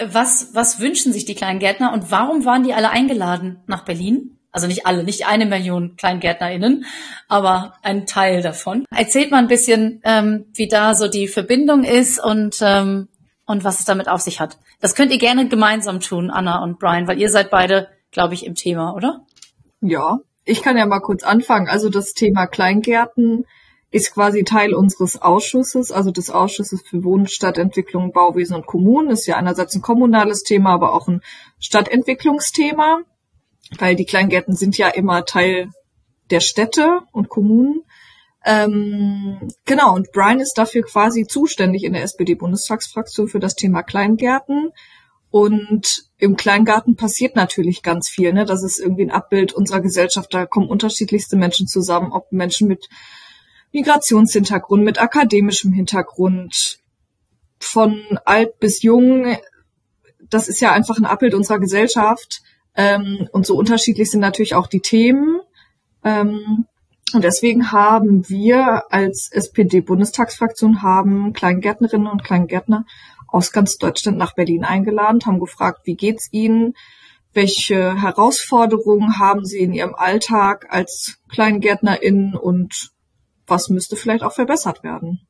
was, 0.00 0.54
was 0.54 0.80
wünschen 0.80 1.12
sich 1.12 1.24
die 1.24 1.34
Kleingärtner 1.34 1.92
und 1.92 2.10
warum 2.10 2.44
waren 2.44 2.64
die 2.64 2.74
alle 2.74 2.90
eingeladen 2.90 3.60
nach 3.66 3.84
Berlin? 3.84 4.38
Also 4.50 4.68
nicht 4.68 4.86
alle, 4.86 5.02
nicht 5.02 5.26
eine 5.26 5.46
Million 5.46 5.96
KleingärtnerInnen, 5.96 6.84
aber 7.28 7.74
ein 7.82 8.06
Teil 8.06 8.40
davon. 8.40 8.84
Erzählt 8.90 9.32
mal 9.32 9.38
ein 9.38 9.48
bisschen, 9.48 10.00
ähm, 10.04 10.46
wie 10.54 10.68
da 10.68 10.94
so 10.94 11.08
die 11.08 11.26
Verbindung 11.26 11.82
ist 11.82 12.22
und, 12.22 12.58
ähm, 12.60 13.08
und 13.46 13.64
was 13.64 13.80
es 13.80 13.84
damit 13.84 14.08
auf 14.08 14.20
sich 14.20 14.38
hat. 14.38 14.58
Das 14.80 14.94
könnt 14.94 15.10
ihr 15.10 15.18
gerne 15.18 15.48
gemeinsam 15.48 15.98
tun, 15.98 16.30
Anna 16.30 16.62
und 16.62 16.78
Brian, 16.78 17.08
weil 17.08 17.18
ihr 17.18 17.30
seid 17.30 17.50
beide, 17.50 17.88
glaube 18.12 18.34
ich, 18.34 18.46
im 18.46 18.54
Thema, 18.54 18.94
oder? 18.94 19.26
Ja, 19.80 20.20
ich 20.44 20.62
kann 20.62 20.76
ja 20.76 20.86
mal 20.86 21.00
kurz 21.00 21.22
anfangen. 21.22 21.68
Also 21.68 21.88
das 21.88 22.12
Thema 22.12 22.46
Kleingärten 22.46 23.44
ist 23.90 24.12
quasi 24.12 24.42
Teil 24.42 24.74
unseres 24.74 25.22
Ausschusses, 25.22 25.92
also 25.92 26.10
des 26.10 26.28
Ausschusses 26.28 26.82
für 26.82 27.04
Wohnen, 27.04 27.28
Stadtentwicklung, 27.28 28.12
Bauwesen 28.12 28.56
und 28.56 28.66
Kommunen. 28.66 29.10
Ist 29.10 29.26
ja 29.26 29.36
einerseits 29.36 29.74
ein 29.74 29.82
kommunales 29.82 30.42
Thema, 30.42 30.70
aber 30.74 30.92
auch 30.92 31.06
ein 31.06 31.20
Stadtentwicklungsthema, 31.60 33.02
weil 33.78 33.94
die 33.94 34.04
Kleingärten 34.04 34.56
sind 34.56 34.76
ja 34.76 34.88
immer 34.88 35.24
Teil 35.24 35.70
der 36.30 36.40
Städte 36.40 37.00
und 37.12 37.28
Kommunen. 37.28 37.82
Ähm, 38.44 39.48
genau, 39.64 39.94
und 39.94 40.12
Brian 40.12 40.40
ist 40.40 40.54
dafür 40.54 40.82
quasi 40.82 41.24
zuständig 41.24 41.84
in 41.84 41.92
der 41.94 42.02
SPD-Bundestagsfraktion 42.02 43.28
für 43.28 43.40
das 43.40 43.54
Thema 43.54 43.82
Kleingärten. 43.82 44.70
Und 45.30 46.04
im 46.24 46.36
Kleingarten 46.36 46.96
passiert 46.96 47.36
natürlich 47.36 47.82
ganz 47.82 48.08
viel. 48.08 48.32
Ne? 48.32 48.44
Das 48.44 48.62
ist 48.62 48.78
irgendwie 48.78 49.04
ein 49.04 49.10
Abbild 49.10 49.52
unserer 49.52 49.80
Gesellschaft. 49.80 50.32
Da 50.32 50.46
kommen 50.46 50.68
unterschiedlichste 50.68 51.36
Menschen 51.36 51.66
zusammen, 51.66 52.12
ob 52.12 52.32
Menschen 52.32 52.66
mit 52.66 52.88
Migrationshintergrund, 53.72 54.84
mit 54.84 55.00
akademischem 55.00 55.72
Hintergrund, 55.72 56.78
von 57.58 58.00
alt 58.24 58.58
bis 58.58 58.82
jung. 58.82 59.36
Das 60.30 60.48
ist 60.48 60.60
ja 60.60 60.72
einfach 60.72 60.98
ein 60.98 61.04
Abbild 61.04 61.34
unserer 61.34 61.58
Gesellschaft. 61.58 62.42
Ähm, 62.76 63.28
und 63.32 63.46
so 63.46 63.56
unterschiedlich 63.56 64.10
sind 64.10 64.20
natürlich 64.20 64.54
auch 64.54 64.66
die 64.66 64.80
Themen. 64.80 65.40
Ähm, 66.04 66.66
und 67.12 67.22
deswegen 67.22 67.70
haben 67.70 68.28
wir 68.28 68.84
als 68.90 69.30
SPD-Bundestagsfraktion 69.30 70.82
haben 70.82 71.32
Kleingärtnerinnen 71.32 72.08
und 72.08 72.24
Kleingärtner 72.24 72.86
aus 73.34 73.50
ganz 73.50 73.78
Deutschland 73.78 74.16
nach 74.16 74.34
Berlin 74.34 74.64
eingeladen, 74.64 75.20
haben 75.26 75.40
gefragt, 75.40 75.80
wie 75.84 75.96
geht's 75.96 76.28
Ihnen? 76.30 76.74
Welche 77.32 78.00
Herausforderungen 78.00 79.18
haben 79.18 79.44
Sie 79.44 79.58
in 79.58 79.72
Ihrem 79.72 79.96
Alltag 79.96 80.66
als 80.70 81.18
KleingärtnerInnen 81.30 82.36
und 82.36 82.90
was 83.46 83.70
müsste 83.70 83.96
vielleicht 83.96 84.22
auch 84.22 84.32
verbessert 84.32 84.84
werden? 84.84 85.26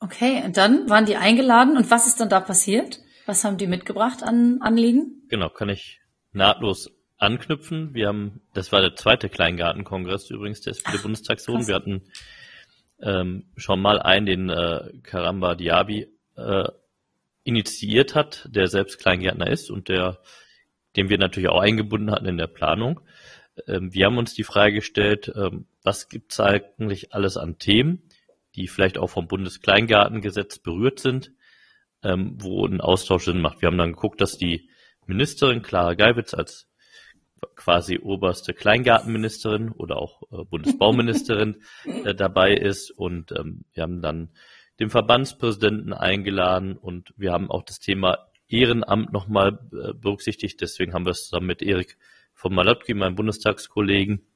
Okay, 0.00 0.42
und 0.44 0.56
dann 0.56 0.90
waren 0.90 1.06
die 1.06 1.16
eingeladen 1.16 1.76
und 1.76 1.92
was 1.92 2.08
ist 2.08 2.20
dann 2.20 2.28
da 2.28 2.40
passiert? 2.40 2.98
Was 3.24 3.44
haben 3.44 3.56
die 3.56 3.68
mitgebracht 3.68 4.24
an 4.24 4.58
Anliegen? 4.60 5.22
Genau, 5.28 5.48
kann 5.48 5.68
ich 5.68 6.00
nahtlos 6.32 6.90
anknüpfen. 7.18 7.94
Wir 7.94 8.08
haben, 8.08 8.42
das 8.52 8.72
war 8.72 8.80
der 8.80 8.96
zweite 8.96 9.28
Kleingartenkongress 9.28 10.28
übrigens 10.28 10.60
der 10.60 10.72
SPD-Bundestagsrunden. 10.72 11.68
Wir 11.68 11.76
hatten 11.76 12.02
ähm, 13.00 13.44
schon 13.56 13.80
mal 13.80 14.00
einen, 14.02 14.26
den 14.26 14.50
äh, 14.50 14.90
Karamba 15.04 15.54
Diaby 15.54 16.08
äh, 16.36 16.64
initiiert 17.44 18.14
hat, 18.14 18.48
der 18.50 18.66
selbst 18.68 18.98
Kleingärtner 18.98 19.48
ist 19.48 19.70
und 19.70 19.88
der, 19.88 20.18
den 20.96 21.08
wir 21.08 21.18
natürlich 21.18 21.50
auch 21.50 21.60
eingebunden 21.60 22.10
hatten 22.10 22.26
in 22.26 22.38
der 22.38 22.46
Planung. 22.46 23.00
Ähm, 23.66 23.92
wir 23.92 24.06
haben 24.06 24.18
uns 24.18 24.34
die 24.34 24.44
Frage 24.44 24.76
gestellt, 24.76 25.32
ähm, 25.36 25.66
was 25.82 26.08
gibt's 26.08 26.40
eigentlich 26.40 27.12
alles 27.12 27.36
an 27.36 27.58
Themen, 27.58 28.02
die 28.56 28.66
vielleicht 28.66 28.98
auch 28.98 29.08
vom 29.08 29.28
Bundeskleingartengesetz 29.28 30.58
berührt 30.58 31.00
sind, 31.00 31.32
ähm, 32.02 32.36
wo 32.40 32.66
ein 32.66 32.80
Austausch 32.80 33.24
Sinn 33.24 33.40
macht. 33.40 33.60
Wir 33.60 33.66
haben 33.66 33.78
dann 33.78 33.92
geguckt, 33.92 34.20
dass 34.20 34.38
die 34.38 34.70
Ministerin 35.06 35.62
Clara 35.62 35.94
Geibitz 35.94 36.32
als 36.34 36.68
quasi 37.56 37.98
oberste 37.98 38.54
Kleingartenministerin 38.54 39.70
oder 39.70 39.98
auch 39.98 40.22
äh, 40.32 40.44
Bundesbauministerin 40.44 41.62
äh, 42.04 42.14
dabei 42.14 42.54
ist 42.54 42.90
und 42.90 43.30
wir 43.30 43.82
haben 43.82 44.00
dann 44.00 44.30
den 44.80 44.90
Verbandspräsidenten 44.90 45.92
eingeladen 45.92 46.76
und 46.76 47.14
wir 47.16 47.32
haben 47.32 47.50
auch 47.50 47.62
das 47.62 47.78
Thema 47.78 48.28
Ehrenamt 48.48 49.12
nochmal 49.12 49.58
äh, 49.72 49.94
berücksichtigt. 49.94 50.60
Deswegen 50.60 50.92
haben 50.92 51.06
wir 51.06 51.12
es 51.12 51.28
zusammen 51.28 51.46
mit 51.46 51.62
Erik 51.62 51.96
von 52.34 52.54
Malotki, 52.54 52.94
meinem 52.94 53.14
Bundestagskollegen 53.14 54.26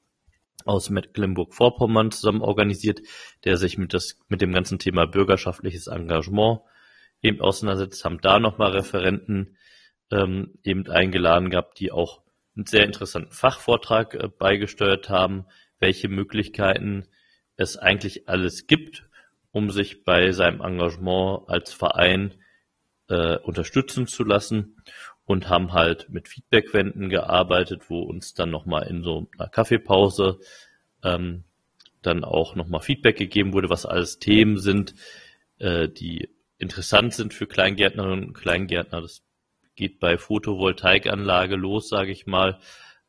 aus 0.65 0.91
Mecklenburg-Vorpommern 0.91 2.11
zusammen 2.11 2.43
organisiert, 2.43 3.01
der 3.45 3.57
sich 3.57 3.79
mit, 3.79 3.95
das, 3.95 4.19
mit 4.29 4.41
dem 4.41 4.53
ganzen 4.53 4.79
Thema 4.79 5.07
bürgerschaftliches 5.07 5.87
Engagement 5.87 6.61
eben 7.23 7.41
auseinandersetzt, 7.41 8.05
haben 8.05 8.21
da 8.21 8.39
nochmal 8.39 8.73
Referenten 8.73 9.57
ähm, 10.11 10.59
eben 10.65 10.89
eingeladen 10.89 11.51
gehabt, 11.51 11.81
die 11.81 11.93
auch 11.93 12.23
einen 12.57 12.67
sehr 12.67 12.85
interessanten 12.85 13.33
Fachvortrag 13.33 14.15
äh, 14.15 14.29
beigesteuert 14.29 15.09
haben, 15.09 15.47
welche 15.79 16.09
Möglichkeiten 16.09 17.07
es 17.57 17.77
eigentlich 17.77 18.29
alles 18.29 18.67
gibt, 18.67 19.08
um 19.53 19.71
sich 19.71 20.05
bei 20.05 20.33
seinem 20.33 20.61
Engagement 20.61 21.49
als 21.49 21.73
Verein 21.73 22.35
äh, 23.09 23.39
unterstützen 23.39 24.07
zu 24.07 24.25
lassen 24.25 24.77
und 25.25 25.49
haben 25.49 25.73
halt 25.73 26.09
mit 26.11 26.29
Feedbackwänden 26.29 27.09
gearbeitet, 27.09 27.83
wo 27.89 28.01
uns 28.01 28.35
dann 28.35 28.51
nochmal 28.51 28.87
in 28.87 29.03
so 29.03 29.29
einer 29.37 29.49
Kaffeepause 29.49 30.39
ähm, 31.03 31.45
dann 32.03 32.25
auch 32.25 32.55
nochmal 32.55 32.81
Feedback 32.81 33.17
gegeben 33.17 33.53
wurde, 33.53 33.71
was 33.71 33.87
alles 33.87 34.19
Themen 34.19 34.59
sind, 34.59 34.95
äh, 35.59 35.89
die 35.89 36.31
interessant 36.59 37.15
sind 37.15 37.35
für 37.35 37.47
Kleingärtnerinnen 37.47 38.29
und 38.29 38.35
Kleingärtner. 38.35 39.01
Das 39.01 39.23
geht 39.75 40.01
bei 40.01 40.19
Photovoltaikanlage 40.19 41.57
los, 41.57 41.89
sage 41.89 42.11
ich 42.11 42.27
mal, 42.27 42.59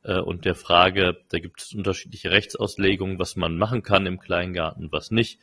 äh, 0.03 0.19
und 0.19 0.45
der 0.45 0.55
Frage, 0.55 1.17
da 1.29 1.39
gibt 1.39 1.61
es 1.61 1.73
unterschiedliche 1.73 2.31
Rechtsauslegungen, 2.31 3.19
was 3.19 3.35
man 3.35 3.57
machen 3.57 3.83
kann 3.83 4.05
im 4.05 4.19
Kleingarten, 4.19 4.91
was 4.91 5.11
nicht 5.11 5.39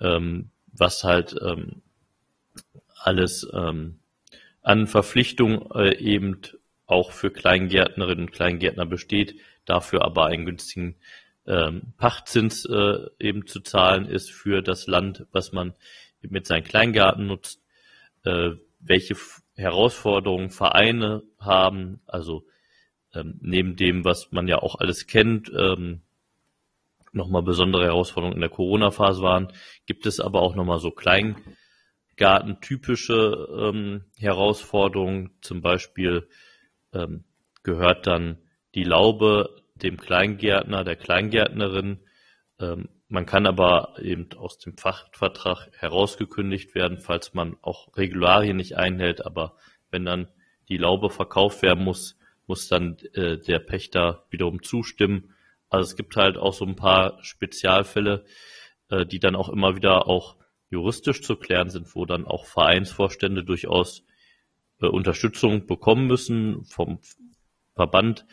ähm, 0.00 0.50
was 0.72 1.04
halt 1.04 1.36
ähm, 1.42 1.82
alles 3.02 3.48
ähm, 3.52 3.98
an 4.62 4.86
Verpflichtung 4.86 5.70
äh, 5.72 5.96
eben 5.98 6.40
auch 6.86 7.12
für 7.12 7.30
Kleingärtnerinnen 7.30 8.26
und 8.26 8.32
Kleingärtner 8.32 8.86
besteht, 8.86 9.36
dafür 9.64 10.02
aber 10.04 10.26
einen 10.26 10.46
günstigen 10.46 10.96
ähm, 11.46 11.94
Pachtzins 11.96 12.64
äh, 12.64 13.06
eben 13.18 13.46
zu 13.46 13.60
zahlen 13.60 14.06
ist 14.06 14.30
für 14.30 14.62
das 14.62 14.86
Land, 14.86 15.26
was 15.32 15.52
man 15.52 15.74
mit 16.20 16.46
seinen 16.46 16.64
Kleingarten 16.64 17.26
nutzt, 17.26 17.62
äh, 18.24 18.50
welche 18.80 19.16
Herausforderungen 19.54 20.50
Vereine 20.50 21.22
haben, 21.38 22.00
also 22.06 22.44
ähm, 23.14 23.38
neben 23.40 23.76
dem, 23.76 24.04
was 24.04 24.30
man 24.30 24.48
ja 24.48 24.58
auch 24.58 24.76
alles 24.76 25.06
kennt, 25.06 25.50
ähm, 25.54 26.02
nochmal 27.12 27.42
besondere 27.42 27.84
Herausforderungen 27.84 28.36
in 28.36 28.40
der 28.40 28.50
Corona-Phase 28.50 29.22
waren, 29.22 29.52
gibt 29.86 30.06
es 30.06 30.20
aber 30.20 30.42
auch 30.42 30.54
nochmal 30.54 30.78
so 30.78 30.90
Kleingarten-typische 30.90 33.72
ähm, 33.72 34.04
Herausforderungen. 34.18 35.30
Zum 35.40 35.62
Beispiel 35.62 36.28
ähm, 36.92 37.24
gehört 37.62 38.06
dann 38.06 38.36
die 38.74 38.84
Laube 38.84 39.62
dem 39.74 39.96
Kleingärtner, 39.96 40.84
der 40.84 40.96
Kleingärtnerin. 40.96 42.00
Ähm, 42.60 42.90
man 43.08 43.24
kann 43.24 43.46
aber 43.46 43.94
eben 44.02 44.28
aus 44.36 44.58
dem 44.58 44.76
Fachvertrag 44.76 45.70
herausgekündigt 45.78 46.74
werden, 46.74 46.98
falls 46.98 47.32
man 47.32 47.56
auch 47.62 47.96
Regularien 47.96 48.58
nicht 48.58 48.76
einhält. 48.76 49.24
Aber 49.24 49.56
wenn 49.90 50.04
dann 50.04 50.28
die 50.68 50.76
Laube 50.76 51.08
verkauft 51.08 51.62
werden 51.62 51.84
muss, 51.84 52.18
muss 52.46 52.68
dann 52.68 52.98
äh, 53.14 53.38
der 53.38 53.60
Pächter 53.60 54.26
wiederum 54.30 54.62
zustimmen. 54.62 55.34
Also 55.70 55.90
es 55.90 55.96
gibt 55.96 56.16
halt 56.16 56.36
auch 56.36 56.54
so 56.54 56.64
ein 56.64 56.76
paar 56.76 57.22
Spezialfälle, 57.22 58.24
äh, 58.90 59.06
die 59.06 59.18
dann 59.20 59.36
auch 59.36 59.48
immer 59.48 59.76
wieder 59.76 60.06
auch 60.06 60.36
juristisch 60.70 61.22
zu 61.22 61.36
klären 61.36 61.70
sind, 61.70 61.94
wo 61.94 62.04
dann 62.04 62.26
auch 62.26 62.46
Vereinsvorstände 62.46 63.44
durchaus 63.44 64.04
äh, 64.80 64.86
Unterstützung 64.86 65.66
bekommen 65.66 66.06
müssen 66.06 66.64
vom 66.64 67.00
Verband 67.74 68.26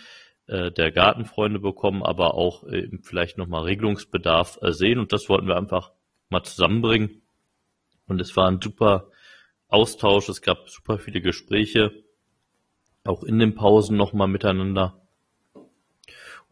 äh, 0.48 0.72
der 0.72 0.92
Gartenfreunde 0.92 1.60
bekommen, 1.60 2.04
aber 2.04 2.36
auch 2.36 2.64
äh, 2.66 2.90
vielleicht 3.02 3.38
nochmal 3.38 3.64
Regelungsbedarf 3.64 4.60
äh, 4.62 4.72
sehen. 4.72 5.00
Und 5.00 5.14
das 5.14 5.30
wollten 5.30 5.48
wir 5.48 5.58
einfach 5.58 5.92
mal 6.30 6.44
zusammenbringen. 6.44 7.22
Und 8.08 8.22
es 8.22 8.36
war 8.36 8.48
ein 8.50 8.62
super 8.62 9.10
Austausch, 9.68 10.30
es 10.30 10.42
gab 10.42 10.70
super 10.70 11.00
viele 11.00 11.22
Gespräche, 11.22 12.04
auch 13.04 13.24
in 13.24 13.40
den 13.40 13.56
Pausen 13.56 13.98
nochmal 13.98 14.28
miteinander. 14.28 15.05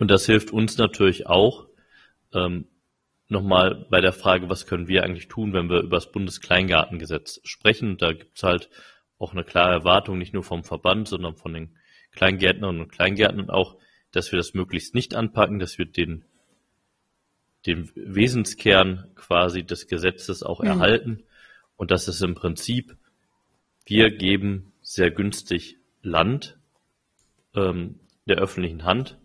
Und 0.04 0.12
das 0.12 0.26
hilft 0.26 0.52
uns 0.52 0.78
natürlich 0.78 1.28
auch, 1.28 1.66
ähm, 2.34 2.68
nochmal 3.30 3.88
bei 3.90 4.02
der 4.02 4.12
Frage, 4.12 4.50
was 4.50 4.66
können 4.66 4.90
wir 4.90 5.02
eigentlich 5.02 5.30
tun, 5.30 5.54
wenn 5.54 5.70
wir 5.70 5.80
über 5.80 5.96
das 5.96 6.12
Bundeskleingartengesetz 6.12 7.40
sprechen. 7.46 7.96
Da 7.98 8.12
gibt 8.12 8.36
es 8.36 8.44
halt 8.44 8.70
auch 9.18 9.32
eine 9.32 9.46
klare 9.46 9.72
Erwartung, 9.72 10.18
nicht 10.18 10.34
nur 10.34 10.44
vom 10.44 10.66
Verband, 10.66 11.08
sondern 11.08 11.38
von 11.38 11.54
den 11.54 11.78
Kleingärtnerinnen 12.12 12.82
und 12.82 12.92
Kleingärtnern 12.92 13.50
auch, 13.50 13.78
dass 14.12 14.34
wir 14.34 14.36
das 14.36 14.54
möglichst 14.54 14.94
nicht 14.94 15.16
anpacken, 15.16 15.60
dass 15.60 15.78
wir 15.78 15.86
den, 15.86 16.26
den 17.66 17.90
Wesenskern 17.96 19.10
quasi 19.16 19.64
des 19.64 19.88
Gesetzes 19.88 20.44
auch 20.44 20.60
mhm. 20.60 20.68
erhalten. 20.68 21.24
Und 21.78 21.92
das 21.92 22.10
ist 22.10 22.22
im 22.22 22.36
Prinzip, 22.36 22.98
wir 23.86 24.12
geben 24.12 24.74
sehr 24.82 25.12
günstig 25.12 25.78
Land 26.02 26.60
ähm, 27.56 28.02
der 28.26 28.40
öffentlichen 28.40 28.84
Hand 28.84 29.18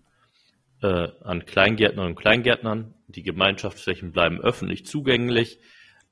äh, 0.83 1.09
an 1.23 1.45
Kleingärtnerinnen 1.45 2.17
und 2.17 2.21
Kleingärtnern. 2.21 2.95
Die 3.09 3.23
Gemeinschaftsflächen 3.23 4.13
bleiben 4.13 4.41
öffentlich 4.41 4.87
zugänglich, 4.87 5.59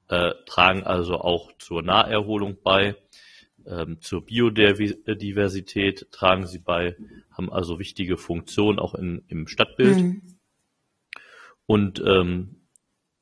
äh, 0.08 0.32
tragen 0.46 0.84
also 0.84 1.20
auch 1.20 1.52
zur 1.58 1.82
Naherholung 1.82 2.58
bei. 2.62 2.96
Ähm, 3.66 4.00
zur 4.00 4.24
Biodiversität 4.24 6.12
tragen 6.12 6.46
sie 6.46 6.60
bei, 6.60 6.96
haben 7.32 7.52
also 7.52 7.78
wichtige 7.78 8.16
Funktionen 8.16 8.78
auch 8.78 8.94
in, 8.94 9.24
im 9.28 9.48
Stadtbild. 9.48 9.96
Mhm. 9.96 10.22
Und 11.66 12.00
ähm, 12.06 12.60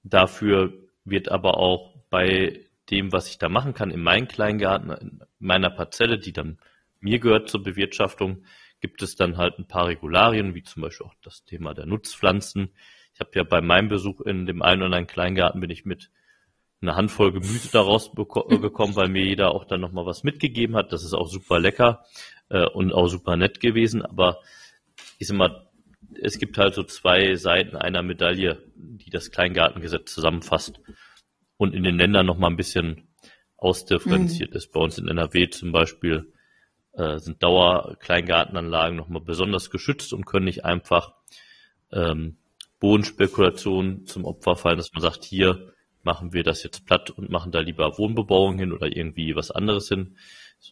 dafür 0.02 0.74
wird 1.04 1.30
aber 1.30 1.56
auch 1.56 1.94
bei 2.10 2.60
dem, 2.90 3.12
was 3.12 3.28
ich 3.28 3.38
da 3.38 3.48
machen 3.48 3.72
kann, 3.72 3.90
in 3.90 4.02
meinem 4.02 4.28
Kleingarten, 4.28 4.90
in 4.90 5.20
meiner 5.38 5.70
Parzelle, 5.70 6.18
die 6.18 6.32
dann 6.32 6.58
mir 7.00 7.18
gehört 7.18 7.48
zur 7.48 7.62
Bewirtschaftung, 7.62 8.44
gibt 8.84 9.00
es 9.00 9.16
dann 9.16 9.38
halt 9.38 9.58
ein 9.58 9.66
paar 9.66 9.86
Regularien, 9.86 10.54
wie 10.54 10.62
zum 10.62 10.82
Beispiel 10.82 11.06
auch 11.06 11.14
das 11.22 11.42
Thema 11.46 11.72
der 11.72 11.86
Nutzpflanzen. 11.86 12.68
Ich 13.14 13.20
habe 13.20 13.30
ja 13.32 13.42
bei 13.42 13.62
meinem 13.62 13.88
Besuch 13.88 14.20
in 14.20 14.44
dem 14.44 14.60
einen 14.60 14.82
oder 14.82 14.86
anderen 14.88 15.06
Kleingarten 15.06 15.58
bin 15.62 15.70
ich 15.70 15.86
mit 15.86 16.10
eine 16.82 16.94
Handvoll 16.94 17.32
Gemüse 17.32 17.70
daraus 17.72 18.08
äh, 18.08 18.58
bekommen, 18.58 18.94
weil 18.94 19.08
mir 19.08 19.24
jeder 19.24 19.52
auch 19.52 19.64
dann 19.64 19.80
nochmal 19.80 20.04
was 20.04 20.22
mitgegeben 20.22 20.76
hat. 20.76 20.92
Das 20.92 21.02
ist 21.02 21.14
auch 21.14 21.28
super 21.28 21.58
lecker 21.58 22.04
äh, 22.50 22.66
und 22.66 22.92
auch 22.92 23.08
super 23.08 23.38
nett 23.38 23.58
gewesen. 23.58 24.02
Aber 24.02 24.40
ich 25.18 25.28
sag 25.28 25.38
mal, 25.38 25.66
es 26.20 26.38
gibt 26.38 26.58
halt 26.58 26.74
so 26.74 26.82
zwei 26.82 27.36
Seiten 27.36 27.76
einer 27.76 28.02
Medaille, 28.02 28.70
die 28.76 29.08
das 29.08 29.30
Kleingartengesetz 29.30 30.12
zusammenfasst 30.12 30.78
und 31.56 31.74
in 31.74 31.84
den 31.84 31.96
Ländern 31.96 32.26
nochmal 32.26 32.50
ein 32.50 32.58
bisschen 32.58 33.08
ausdifferenziert 33.56 34.50
mhm. 34.50 34.56
ist. 34.56 34.72
Bei 34.72 34.80
uns 34.80 34.98
in 34.98 35.08
NRW 35.08 35.48
zum 35.48 35.72
Beispiel 35.72 36.33
äh, 36.96 37.18
sind 37.18 37.42
Dauerkleingartenanlagen 37.42 38.96
nochmal 38.96 39.22
besonders 39.22 39.70
geschützt 39.70 40.12
und 40.12 40.26
können 40.26 40.44
nicht 40.44 40.64
einfach 40.64 41.14
ähm, 41.92 42.36
Bodenspekulationen 42.80 44.06
zum 44.06 44.24
Opfer 44.24 44.56
fallen, 44.56 44.76
dass 44.76 44.92
man 44.92 45.02
sagt, 45.02 45.24
hier 45.24 45.72
machen 46.02 46.32
wir 46.32 46.42
das 46.42 46.62
jetzt 46.62 46.86
platt 46.86 47.10
und 47.10 47.30
machen 47.30 47.50
da 47.50 47.60
lieber 47.60 47.98
Wohnbebauung 47.98 48.58
hin 48.58 48.72
oder 48.72 48.94
irgendwie 48.94 49.34
was 49.34 49.50
anderes 49.50 49.88
hin. 49.88 50.16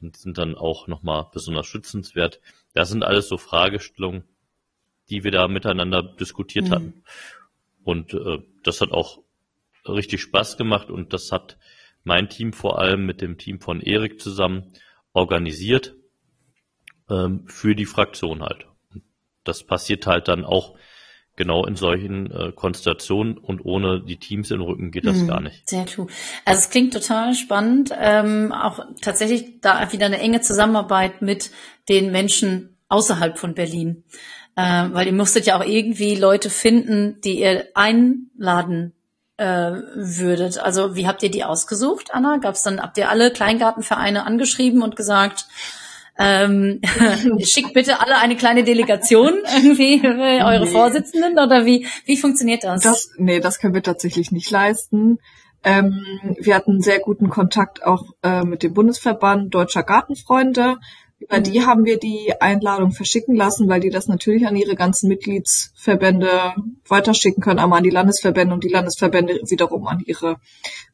Und 0.00 0.16
sind 0.16 0.38
dann 0.38 0.54
auch 0.54 0.86
nochmal 0.86 1.26
besonders 1.32 1.66
schützenswert. 1.66 2.40
Das 2.72 2.88
sind 2.88 3.02
alles 3.02 3.28
so 3.28 3.36
Fragestellungen, 3.36 4.24
die 5.10 5.22
wir 5.22 5.30
da 5.30 5.48
miteinander 5.48 6.02
diskutiert 6.02 6.68
mhm. 6.68 6.70
hatten. 6.70 7.04
Und 7.84 8.14
äh, 8.14 8.38
das 8.62 8.80
hat 8.80 8.92
auch 8.92 9.18
richtig 9.86 10.22
Spaß 10.22 10.56
gemacht 10.56 10.90
und 10.90 11.12
das 11.12 11.32
hat 11.32 11.58
mein 12.04 12.28
Team 12.28 12.52
vor 12.52 12.78
allem 12.78 13.04
mit 13.04 13.20
dem 13.20 13.36
Team 13.36 13.60
von 13.60 13.80
Erik 13.80 14.20
zusammen 14.20 14.72
organisiert 15.12 15.94
ähm, 17.10 17.44
für 17.46 17.74
die 17.74 17.86
Fraktion 17.86 18.42
halt. 18.42 18.66
Das 19.44 19.64
passiert 19.64 20.06
halt 20.06 20.28
dann 20.28 20.44
auch 20.44 20.76
genau 21.36 21.64
in 21.64 21.76
solchen 21.76 22.30
äh, 22.30 22.52
Konstellationen 22.52 23.38
und 23.38 23.64
ohne 23.64 24.00
die 24.00 24.18
Teams 24.18 24.50
im 24.50 24.60
Rücken 24.60 24.90
geht 24.90 25.06
das 25.06 25.16
mhm, 25.16 25.28
gar 25.28 25.40
nicht. 25.40 25.68
Sehr 25.68 25.86
cool. 25.96 26.06
Also 26.44 26.60
es 26.60 26.70
klingt 26.70 26.92
total 26.92 27.34
spannend. 27.34 27.90
Ähm, 27.98 28.52
auch 28.52 28.80
tatsächlich 29.00 29.60
da 29.60 29.92
wieder 29.92 30.06
eine 30.06 30.18
enge 30.18 30.40
Zusammenarbeit 30.40 31.22
mit 31.22 31.50
den 31.88 32.12
Menschen 32.12 32.76
außerhalb 32.88 33.38
von 33.38 33.54
Berlin. 33.54 34.04
Äh, 34.54 34.88
weil 34.92 35.06
ihr 35.06 35.14
musstet 35.14 35.46
ja 35.46 35.58
auch 35.58 35.64
irgendwie 35.64 36.14
Leute 36.14 36.50
finden, 36.50 37.20
die 37.22 37.40
ihr 37.40 37.68
einladen 37.74 38.92
äh, 39.38 39.72
würdet. 39.94 40.58
Also 40.58 40.94
wie 40.94 41.06
habt 41.06 41.22
ihr 41.22 41.30
die 41.30 41.44
ausgesucht, 41.44 42.12
Anna? 42.12 42.36
Gab 42.36 42.54
es 42.54 42.62
dann, 42.62 42.80
habt 42.80 42.98
ihr 42.98 43.08
alle 43.08 43.32
Kleingartenvereine 43.32 44.26
angeschrieben 44.26 44.82
und 44.82 44.96
gesagt, 44.96 45.46
ähm, 46.18 46.80
schickt 47.40 47.72
bitte 47.72 48.00
alle 48.00 48.18
eine 48.18 48.36
kleine 48.36 48.64
Delegation 48.64 49.32
irgendwie 49.54 50.00
eure 50.04 50.64
nee. 50.64 50.70
Vorsitzenden 50.70 51.32
oder 51.38 51.64
wie 51.64 51.86
wie 52.04 52.16
funktioniert 52.16 52.64
das? 52.64 52.82
Das 52.82 53.10
nee, 53.16 53.40
das 53.40 53.58
können 53.58 53.74
wir 53.74 53.82
tatsächlich 53.82 54.30
nicht 54.30 54.50
leisten. 54.50 55.18
Ähm, 55.64 56.04
wir 56.38 56.56
hatten 56.56 56.80
sehr 56.80 56.98
guten 56.98 57.30
Kontakt 57.30 57.84
auch 57.84 58.04
äh, 58.22 58.42
mit 58.42 58.62
dem 58.62 58.74
Bundesverband 58.74 59.54
Deutscher 59.54 59.84
Gartenfreunde. 59.84 60.76
Über 61.20 61.38
mhm. 61.38 61.44
die 61.44 61.64
haben 61.64 61.84
wir 61.84 61.98
die 61.98 62.34
Einladung 62.40 62.90
verschicken 62.90 63.36
lassen, 63.36 63.68
weil 63.68 63.80
die 63.80 63.90
das 63.90 64.08
natürlich 64.08 64.46
an 64.46 64.56
ihre 64.56 64.74
ganzen 64.74 65.08
Mitgliedsverbände 65.08 66.54
weiterschicken 66.88 67.42
können, 67.42 67.60
aber 67.60 67.76
an 67.76 67.84
die 67.84 67.90
Landesverbände 67.90 68.52
und 68.52 68.64
die 68.64 68.68
Landesverbände 68.68 69.40
wiederum 69.48 69.86
an 69.86 70.02
ihre 70.04 70.36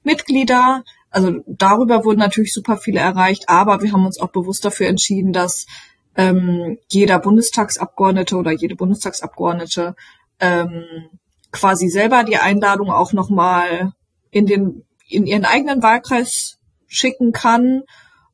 Mitglieder. 0.02 0.84
Also 1.10 1.42
darüber 1.46 2.04
wurden 2.04 2.18
natürlich 2.18 2.52
super 2.52 2.76
viele 2.76 3.00
erreicht, 3.00 3.48
aber 3.48 3.82
wir 3.82 3.92
haben 3.92 4.04
uns 4.04 4.20
auch 4.20 4.28
bewusst 4.28 4.64
dafür 4.64 4.88
entschieden, 4.88 5.32
dass 5.32 5.66
ähm, 6.16 6.78
jeder 6.90 7.18
Bundestagsabgeordnete 7.18 8.36
oder 8.36 8.52
jede 8.52 8.76
Bundestagsabgeordnete 8.76 9.94
ähm, 10.40 10.84
quasi 11.50 11.88
selber 11.88 12.24
die 12.24 12.36
Einladung 12.36 12.90
auch 12.90 13.12
nochmal 13.12 13.92
in 14.30 14.46
den 14.46 14.84
in 15.08 15.26
ihren 15.26 15.46
eigenen 15.46 15.82
Wahlkreis 15.82 16.58
schicken 16.86 17.32
kann 17.32 17.82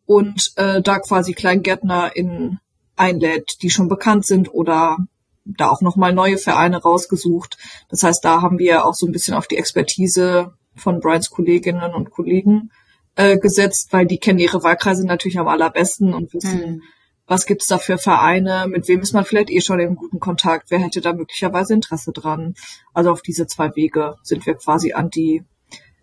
und 0.06 0.52
äh, 0.56 0.82
da 0.82 0.98
quasi 0.98 1.32
Kleingärtner 1.32 2.14
in 2.16 2.58
einlädt, 2.96 3.62
die 3.62 3.70
schon 3.70 3.88
bekannt 3.88 4.26
sind 4.26 4.52
oder 4.52 4.98
da 5.44 5.68
auch 5.70 5.82
nochmal 5.82 6.12
neue 6.12 6.38
Vereine 6.38 6.80
rausgesucht. 6.80 7.58
Das 7.88 8.02
heißt, 8.02 8.24
da 8.24 8.40
haben 8.40 8.58
wir 8.58 8.86
auch 8.86 8.94
so 8.94 9.06
ein 9.06 9.12
bisschen 9.12 9.34
auf 9.34 9.46
die 9.46 9.56
Expertise 9.56 10.54
von 10.76 11.00
Brians 11.00 11.30
Kolleginnen 11.30 11.94
und 11.94 12.10
Kollegen 12.10 12.70
äh, 13.16 13.38
gesetzt, 13.38 13.88
weil 13.92 14.06
die 14.06 14.18
kennen 14.18 14.38
ihre 14.38 14.62
Wahlkreise 14.62 15.06
natürlich 15.06 15.38
am 15.38 15.48
allerbesten 15.48 16.14
und 16.14 16.32
wissen, 16.34 16.60
mhm. 16.60 16.82
was 17.26 17.46
gibt's 17.46 17.66
da 17.66 17.78
für 17.78 17.98
Vereine, 17.98 18.66
mit 18.68 18.88
wem 18.88 19.00
ist 19.00 19.12
man 19.12 19.24
vielleicht 19.24 19.50
eh 19.50 19.60
schon 19.60 19.80
in 19.80 19.96
guten 19.96 20.20
Kontakt, 20.20 20.70
wer 20.70 20.80
hätte 20.80 21.00
da 21.00 21.12
möglicherweise 21.12 21.74
Interesse 21.74 22.12
dran. 22.12 22.54
Also 22.92 23.10
auf 23.10 23.22
diese 23.22 23.46
zwei 23.46 23.74
Wege 23.76 24.16
sind 24.22 24.46
wir 24.46 24.54
quasi 24.54 24.92
an 24.92 25.10
die 25.10 25.44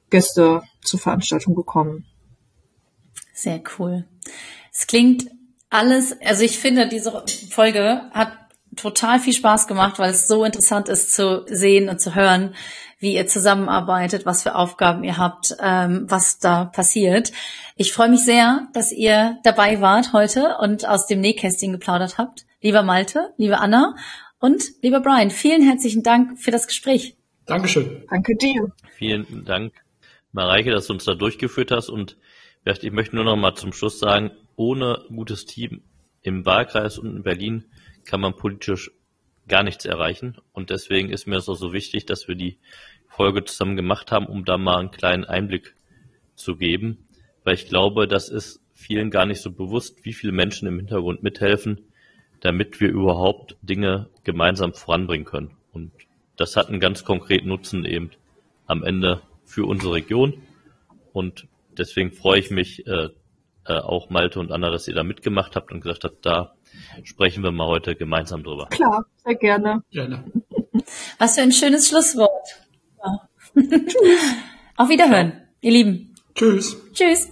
Gäste 0.09 0.63
zur 0.81 0.99
Veranstaltung 0.99 1.55
gekommen. 1.55 2.05
Sehr 3.33 3.61
cool. 3.77 4.05
Es 4.71 4.87
klingt 4.87 5.25
alles, 5.69 6.15
also 6.21 6.43
ich 6.43 6.59
finde, 6.59 6.87
diese 6.87 7.23
Folge 7.49 8.09
hat 8.11 8.40
total 8.75 9.19
viel 9.19 9.33
Spaß 9.33 9.67
gemacht, 9.67 9.99
weil 9.99 10.11
es 10.11 10.27
so 10.27 10.43
interessant 10.43 10.89
ist 10.89 11.13
zu 11.13 11.45
sehen 11.47 11.89
und 11.89 11.99
zu 11.99 12.15
hören, 12.15 12.55
wie 12.99 13.15
ihr 13.15 13.27
zusammenarbeitet, 13.27 14.25
was 14.25 14.43
für 14.43 14.55
Aufgaben 14.55 15.03
ihr 15.03 15.17
habt, 15.17 15.55
ähm, 15.59 16.05
was 16.07 16.39
da 16.39 16.65
passiert. 16.65 17.31
Ich 17.75 17.93
freue 17.93 18.09
mich 18.09 18.23
sehr, 18.23 18.67
dass 18.73 18.91
ihr 18.91 19.39
dabei 19.43 19.81
wart 19.81 20.13
heute 20.13 20.57
und 20.59 20.87
aus 20.87 21.07
dem 21.07 21.19
Nähkästchen 21.19 21.71
geplaudert 21.71 22.17
habt. 22.17 22.45
Lieber 22.61 22.83
Malte, 22.83 23.33
liebe 23.37 23.59
Anna 23.59 23.95
und 24.39 24.63
lieber 24.83 24.99
Brian, 24.99 25.31
vielen 25.31 25.63
herzlichen 25.63 26.03
Dank 26.03 26.39
für 26.39 26.51
das 26.51 26.67
Gespräch. 26.67 27.17
Dankeschön. 27.47 28.03
Danke 28.09 28.35
dir. 28.35 28.71
Vielen 28.95 29.45
Dank, 29.45 29.73
Mareike, 30.31 30.69
dass 30.69 30.85
du 30.85 30.93
uns 30.93 31.05
da 31.05 31.15
durchgeführt 31.15 31.71
hast 31.71 31.89
und 31.89 32.17
ich 32.63 32.91
möchte 32.91 33.15
nur 33.15 33.25
noch 33.25 33.35
mal 33.35 33.55
zum 33.55 33.73
Schluss 33.73 33.97
sagen, 33.97 34.29
ohne 34.55 35.03
gutes 35.09 35.45
Team 35.45 35.81
im 36.21 36.45
Wahlkreis 36.45 36.99
und 36.99 37.15
in 37.15 37.23
Berlin 37.23 37.65
kann 38.05 38.21
man 38.21 38.35
politisch 38.35 38.91
gar 39.47 39.63
nichts 39.63 39.85
erreichen. 39.85 40.37
Und 40.53 40.69
deswegen 40.69 41.09
ist 41.09 41.27
mir 41.27 41.37
es 41.37 41.49
auch 41.49 41.55
so 41.55 41.73
wichtig, 41.73 42.05
dass 42.05 42.27
wir 42.27 42.35
die 42.35 42.57
Folge 43.07 43.43
zusammen 43.43 43.75
gemacht 43.75 44.11
haben, 44.11 44.25
um 44.25 44.45
da 44.45 44.57
mal 44.57 44.79
einen 44.79 44.91
kleinen 44.91 45.25
Einblick 45.25 45.75
zu 46.35 46.55
geben. 46.55 47.07
Weil 47.43 47.55
ich 47.55 47.67
glaube, 47.67 48.07
das 48.07 48.29
ist 48.29 48.61
vielen 48.73 49.11
gar 49.11 49.25
nicht 49.25 49.41
so 49.41 49.51
bewusst, 49.51 50.05
wie 50.05 50.13
viele 50.13 50.33
Menschen 50.33 50.67
im 50.67 50.77
Hintergrund 50.77 51.23
mithelfen, 51.23 51.81
damit 52.39 52.79
wir 52.79 52.89
überhaupt 52.89 53.57
Dinge 53.61 54.09
gemeinsam 54.23 54.73
voranbringen 54.73 55.25
können. 55.25 55.57
Und 55.71 55.91
das 56.37 56.55
hat 56.55 56.69
einen 56.69 56.79
ganz 56.79 57.03
konkreten 57.03 57.49
Nutzen 57.49 57.85
eben 57.85 58.11
am 58.65 58.83
Ende 58.83 59.21
für 59.43 59.65
unsere 59.65 59.93
Region. 59.93 60.41
Und 61.13 61.47
deswegen 61.77 62.11
freue 62.11 62.39
ich 62.39 62.51
mich 62.51 62.87
äh, 62.87 63.09
äh, 63.65 63.73
auch 63.73 64.09
Malte 64.09 64.39
und 64.39 64.51
Anna, 64.51 64.71
dass 64.71 64.87
ihr 64.87 64.95
da 64.95 65.03
mitgemacht 65.03 65.55
habt 65.55 65.71
und 65.71 65.81
gesagt 65.81 66.03
habt, 66.03 66.25
da 66.25 66.55
sprechen 67.03 67.43
wir 67.43 67.51
mal 67.51 67.67
heute 67.67 67.95
gemeinsam 67.95 68.43
drüber. 68.43 68.67
Klar, 68.67 69.05
sehr 69.23 69.35
gerne. 69.35 69.83
Gerne. 69.91 70.23
Was 71.17 71.35
für 71.35 71.41
ein 71.41 71.51
schönes 71.51 71.87
Schlusswort. 71.87 72.47
Ja. 73.03 73.63
Auf 74.77 74.89
Wiederhören, 74.89 75.33
ihr 75.61 75.71
Lieben. 75.71 76.15
Tschüss. 76.35 76.77
Tschüss. 76.93 77.29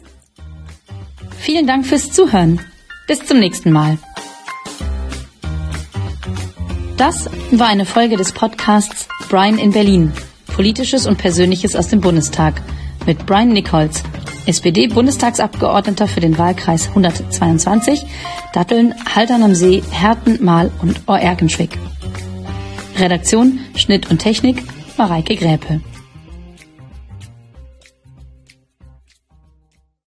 Vielen 1.37 1.67
Dank 1.67 1.85
fürs 1.85 2.11
Zuhören. 2.11 2.59
Bis 3.07 3.25
zum 3.25 3.39
nächsten 3.39 3.71
Mal. 3.71 3.97
Das 6.97 7.29
war 7.51 7.67
eine 7.67 7.85
Folge 7.85 8.17
des 8.17 8.33
Podcasts 8.33 9.07
Brian 9.29 9.57
in 9.57 9.71
Berlin. 9.71 10.11
Politisches 10.47 11.07
und 11.07 11.17
Persönliches 11.17 11.75
aus 11.75 11.87
dem 11.87 12.01
Bundestag 12.01 12.61
mit 13.05 13.25
Brian 13.25 13.49
Nichols, 13.49 14.03
SPD-Bundestagsabgeordneter 14.49 16.07
für 16.07 16.21
den 16.21 16.37
Wahlkreis 16.39 16.87
122, 16.89 18.05
Datteln, 18.51 18.95
Haltern 19.15 19.43
am 19.43 19.53
See, 19.53 19.83
Herten, 19.91 20.43
Mahl 20.43 20.71
und 20.81 21.07
Oerkenschwick. 21.07 21.77
Redaktion, 22.97 23.59
Schnitt 23.75 24.09
und 24.09 24.17
Technik, 24.17 24.63
Mareike 24.97 25.35
Gräpe. 25.35 25.81